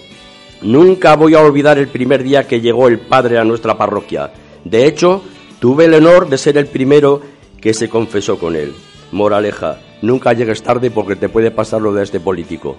[0.63, 4.31] Nunca voy a olvidar el primer día que llegó el padre a nuestra parroquia.
[4.63, 5.21] De hecho,
[5.59, 7.21] tuve el honor de ser el primero
[7.59, 8.73] que se confesó con él.
[9.11, 12.77] Moraleja, nunca llegues tarde porque te puede pasar lo de este político.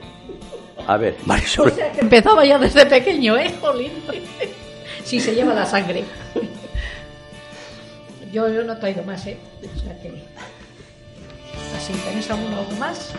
[0.87, 1.73] A ver, Marisol.
[1.73, 3.55] Que empezaba ya desde pequeño, ¿eh?
[3.61, 3.93] Jolín.
[5.05, 6.05] Sí, se lleva la sangre.
[8.33, 9.37] Yo, no he traído más, ¿eh?
[9.63, 9.93] O sea.
[11.77, 13.13] Así, ¿tenéis alguno más?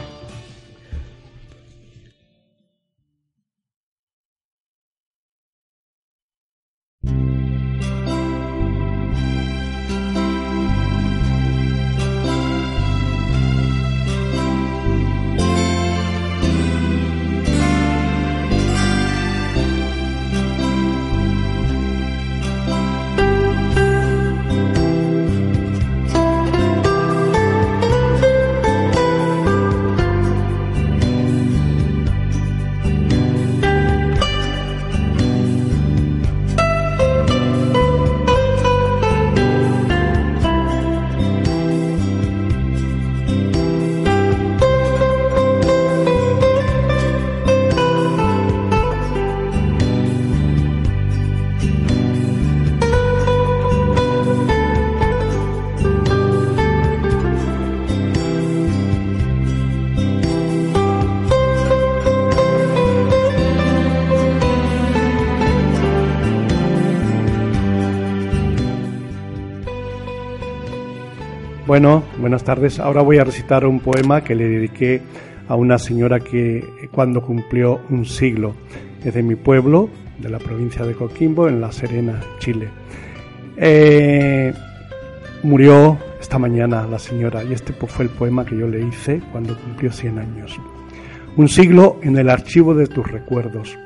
[71.75, 72.79] Bueno, buenas tardes.
[72.79, 75.01] Ahora voy a recitar un poema que le dediqué
[75.49, 78.55] a una señora que eh, cuando cumplió un siglo
[79.03, 82.69] es de mi pueblo, de la provincia de Coquimbo, en La Serena, Chile.
[83.57, 84.53] Eh,
[85.43, 89.59] murió esta mañana la señora y este fue el poema que yo le hice cuando
[89.59, 90.57] cumplió 100 años.
[91.35, 93.77] Un siglo en el archivo de tus recuerdos.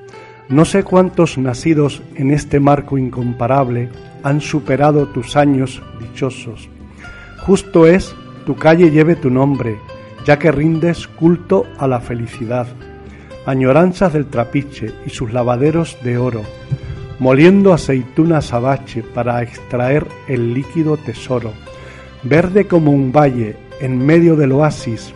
[0.47, 3.89] No sé cuántos nacidos en este marco incomparable
[4.21, 6.69] han superado tus años dichosos.
[7.49, 9.79] Justo es tu calle lleve tu nombre,
[10.23, 12.67] ya que rindes culto a la felicidad.
[13.47, 16.43] Añoranzas del trapiche y sus lavaderos de oro,
[17.17, 21.51] moliendo aceitunas a bache para extraer el líquido tesoro.
[22.21, 25.11] Verde como un valle en medio del oasis,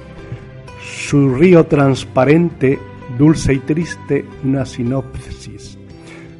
[0.81, 2.79] su río transparente,
[3.15, 5.77] dulce y triste, una sinopsis.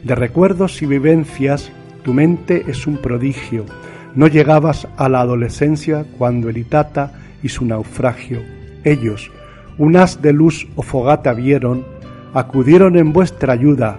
[0.03, 1.71] De recuerdos y vivencias,
[2.03, 3.67] tu mente es un prodigio.
[4.16, 8.41] No llegabas a la adolescencia cuando el Itata y su naufragio.
[8.84, 9.32] Ellos,
[9.78, 11.86] un haz de luz o fogata vieron,
[12.34, 13.97] acudieron en vuestra ayuda,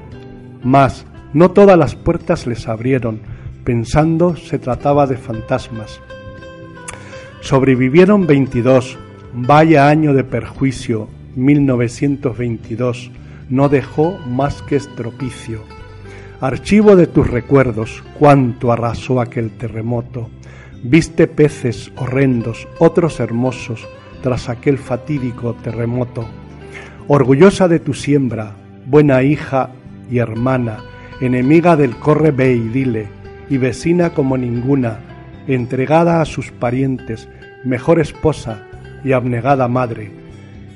[0.62, 3.20] mas no todas las puertas les abrieron,
[3.64, 6.00] pensando se trataba de fantasmas.
[7.40, 8.96] Sobrevivieron 22,
[9.34, 13.10] vaya año de perjuicio, 1922,
[13.50, 15.73] no dejó más que estropicio.
[16.44, 20.28] Archivo de tus recuerdos, cuánto arrasó aquel terremoto.
[20.82, 23.88] Viste peces horrendos, otros hermosos,
[24.22, 26.28] tras aquel fatídico terremoto.
[27.08, 29.70] Orgullosa de tu siembra, buena hija
[30.10, 30.80] y hermana,
[31.18, 33.08] enemiga del corre ve dile,
[33.48, 34.98] y vecina como ninguna,
[35.46, 37.26] entregada a sus parientes,
[37.64, 38.64] mejor esposa
[39.02, 40.10] y abnegada madre.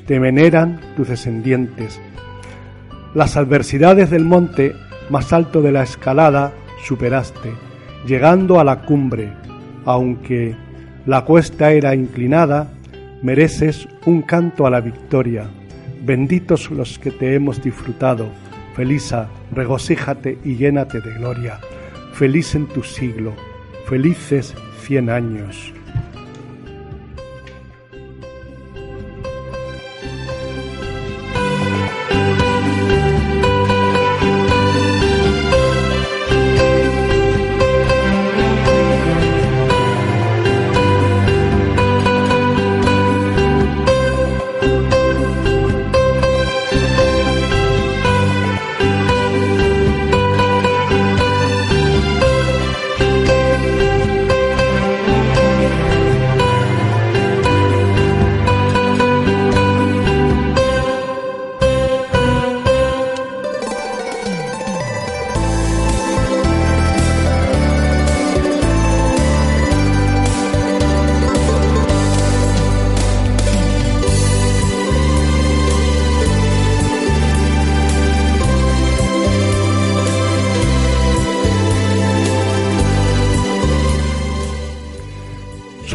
[0.06, 2.00] Te veneran tus descendientes.
[3.12, 4.74] Las adversidades del monte
[5.10, 6.52] más alto de la escalada
[6.84, 7.52] superaste,
[8.06, 9.32] llegando a la cumbre,
[9.84, 10.54] aunque
[11.06, 12.70] la cuesta era inclinada,
[13.22, 15.48] mereces un canto a la victoria.
[16.02, 18.28] Benditos los que te hemos disfrutado.
[18.74, 21.58] Felisa, regocíjate y llénate de gloria.
[22.12, 23.32] Feliz en tu siglo,
[23.86, 25.72] felices cien años.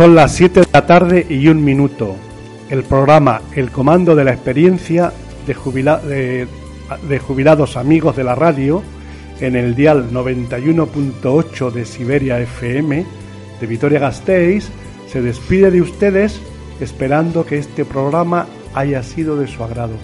[0.03, 2.17] Son las 7 de la tarde y un minuto.
[2.69, 5.13] El programa El Comando de la Experiencia
[5.47, 6.45] de,
[7.07, 8.83] de jubilados amigos de la radio
[9.39, 13.05] en el dial 91.8 de Siberia FM
[13.61, 14.67] de Vitoria Gasteiz
[15.07, 16.41] se despide de ustedes
[16.81, 19.95] esperando que este programa haya sido de su agrado.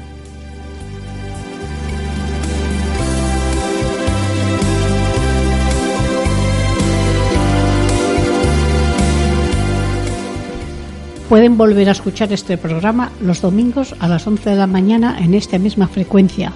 [11.30, 15.36] Pueden volver a escuchar este programa los domingos a las 11 de la mañana en
[15.36, 16.54] esta misma frecuencia